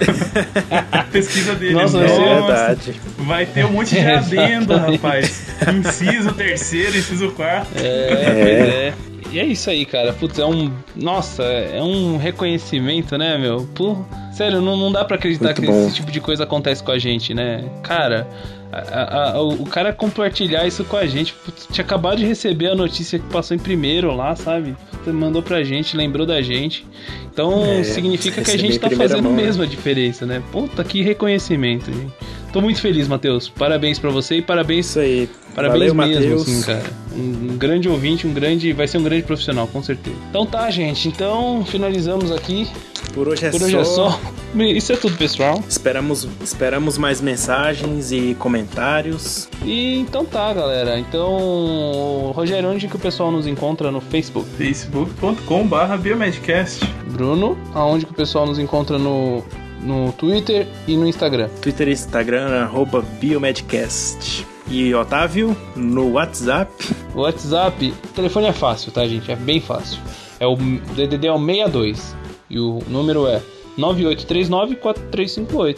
[0.90, 1.74] a pesquisa dele.
[1.74, 3.00] Nossa, Nossa, é verdade.
[3.18, 5.46] Vai ter um monte de adendo, rapaz.
[5.72, 7.68] Inciso terceiro, inciso quarto.
[7.76, 9.14] É, pois é.
[9.34, 10.12] E é isso aí, cara.
[10.12, 10.72] Putz, é um.
[10.94, 13.68] Nossa, é um reconhecimento, né, meu?
[13.74, 14.04] Por...
[14.32, 15.86] Sério, não, não dá para acreditar Muito que bom.
[15.86, 17.64] esse tipo de coisa acontece com a gente, né?
[17.82, 18.28] Cara,
[18.74, 21.32] a, a, o cara compartilhar isso com a gente.
[21.32, 24.76] Putz, tinha acabado de receber a notícia que passou em primeiro lá, sabe?
[25.06, 26.86] Mandou pra gente, lembrou da gente.
[27.32, 29.42] Então é, significa que a gente tá fazendo mão, né?
[29.42, 30.42] mesmo a diferença, né?
[30.50, 32.12] Puta, que reconhecimento, gente.
[32.54, 33.48] Tô muito feliz, Matheus.
[33.48, 34.86] Parabéns para você e parabéns.
[34.86, 35.28] Isso aí.
[35.56, 36.84] Parabéns Valeu, mesmo, assim, cara.
[37.12, 38.72] Um, um, grande ouvinte, um grande.
[38.72, 40.16] Vai ser um grande profissional, com certeza.
[40.30, 41.08] Então tá, gente.
[41.08, 42.68] Então finalizamos aqui.
[43.12, 43.80] Por hoje é Por hoje só.
[43.80, 44.20] é só.
[44.62, 45.62] Isso é tudo, pessoal.
[45.68, 49.48] Esperamos, esperamos mais mensagens e comentários.
[49.64, 50.98] E então tá, galera.
[50.98, 54.48] Então, Rogério, onde que o pessoal nos encontra no Facebook?
[54.56, 56.84] facebook.com/barra biomedcast.
[57.10, 59.42] Bruno, aonde que o pessoal nos encontra no
[59.80, 61.48] no Twitter e no Instagram.
[61.60, 64.46] Twitter e Instagram, arroba Biomedcast.
[64.66, 66.72] E Otávio, no WhatsApp.
[67.14, 69.30] WhatsApp, o telefone é fácil, tá, gente?
[69.30, 70.00] É bem fácil.
[70.40, 72.23] É o DDD é o 62
[72.54, 73.42] e o número é
[73.76, 75.76] 9839-4358.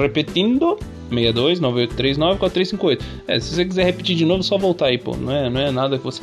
[0.00, 0.76] Repetindo,
[1.08, 3.04] 62 9839 4358.
[3.28, 5.16] É, se você quiser repetir de novo, só voltar aí, pô.
[5.16, 6.20] Não é, não é nada que você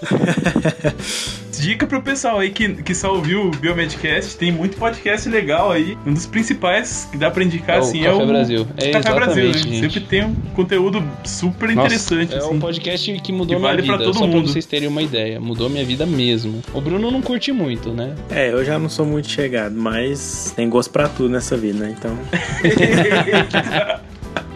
[1.60, 5.94] Dica pro pessoal aí que, que só ouviu o Biomedcast, tem muito podcast legal aí.
[6.06, 8.66] Um dos principais que dá pra indicar, é assim, é o Café Brasil.
[8.78, 9.52] É, Café Brasil, né?
[9.78, 12.34] Sempre tem um conteúdo super Nossa, interessante.
[12.34, 14.44] É assim, um podcast que mudou que minha vale vida, pra todo só mundo.
[14.44, 15.38] pra vocês terem uma ideia.
[15.38, 16.62] Mudou minha vida mesmo.
[16.72, 18.14] O Bruno não curte muito, né?
[18.30, 21.94] É, eu já não sou muito chegado, mas tem gosto pra tudo nessa vida, né?
[21.98, 22.18] Então.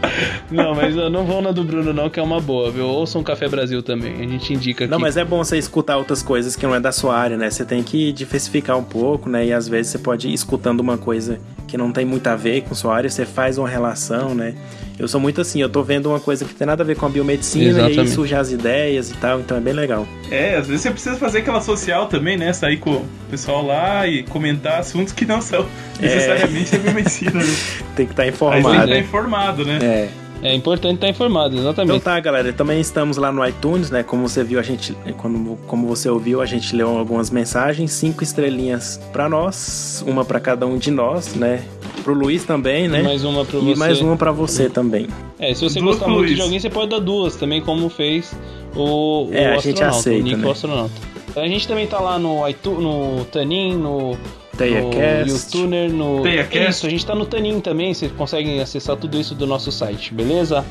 [0.50, 2.86] Não, mas eu não vou na do Bruno, não, que é uma boa, viu?
[2.86, 4.14] Ouça um Café Brasil também.
[4.14, 4.90] A gente indica aqui.
[4.90, 7.50] Não, mas é bom você escutar outras coisas que não é da sua área, né?
[7.50, 9.46] Você tem que diversificar um pouco, né?
[9.46, 12.62] E às vezes você pode ir escutando uma coisa que não tem muito a ver
[12.62, 14.54] com sua área, você faz uma relação, né?
[14.96, 17.04] Eu sou muito assim, eu tô vendo uma coisa que tem nada a ver com
[17.04, 17.96] a biomedicina Exatamente.
[17.96, 20.06] e aí surgem as ideias e tal, então é bem legal.
[20.30, 22.52] É, às vezes você precisa fazer aquela social também, né?
[22.52, 25.66] Sair com o pessoal lá e comentar assuntos que não são
[25.98, 26.02] é.
[26.02, 26.78] necessariamente é.
[26.78, 27.32] a biomedicina.
[27.32, 27.56] Né?
[27.96, 28.68] tem que estar tá informado.
[28.68, 29.78] Aí tem que estar tá informado, né?
[29.82, 30.23] É.
[30.44, 31.96] É importante estar informado, exatamente.
[31.96, 32.52] Então tá, galera.
[32.52, 34.02] Também estamos lá no iTunes, né?
[34.02, 34.94] Como você viu, a gente.
[35.16, 37.92] Quando, como você ouviu, a gente leu algumas mensagens.
[37.92, 41.64] Cinco estrelinhas para nós, uma para cada um de nós, né?
[42.02, 43.00] Pro Luiz também, né?
[43.00, 43.72] E mais uma pra você.
[43.72, 45.08] E mais uma para você também.
[45.38, 46.36] É, se você duas gostar muito Luiz.
[46.36, 48.36] de alguém, você pode dar duas também, como fez
[48.76, 50.46] o, o é, a gente aceita, o Nick né?
[50.46, 50.92] o astronauta.
[51.36, 54.14] A gente também tá lá no iTunes, no Tanin, no
[54.56, 55.26] TeiaCast.
[55.26, 56.22] No YouTuner, no.
[56.22, 56.58] TeiaCast.
[56.58, 59.70] É isso, a gente tá no Tanin também, vocês conseguem acessar tudo isso do nosso
[59.70, 60.64] site, beleza?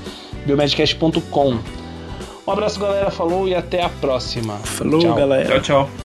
[0.46, 1.58] biomedcast.com.
[2.46, 4.58] Um abraço, galera, falou e até a próxima.
[4.58, 5.16] Falou, tchau.
[5.16, 5.48] galera.
[5.48, 6.03] Tchau, tchau.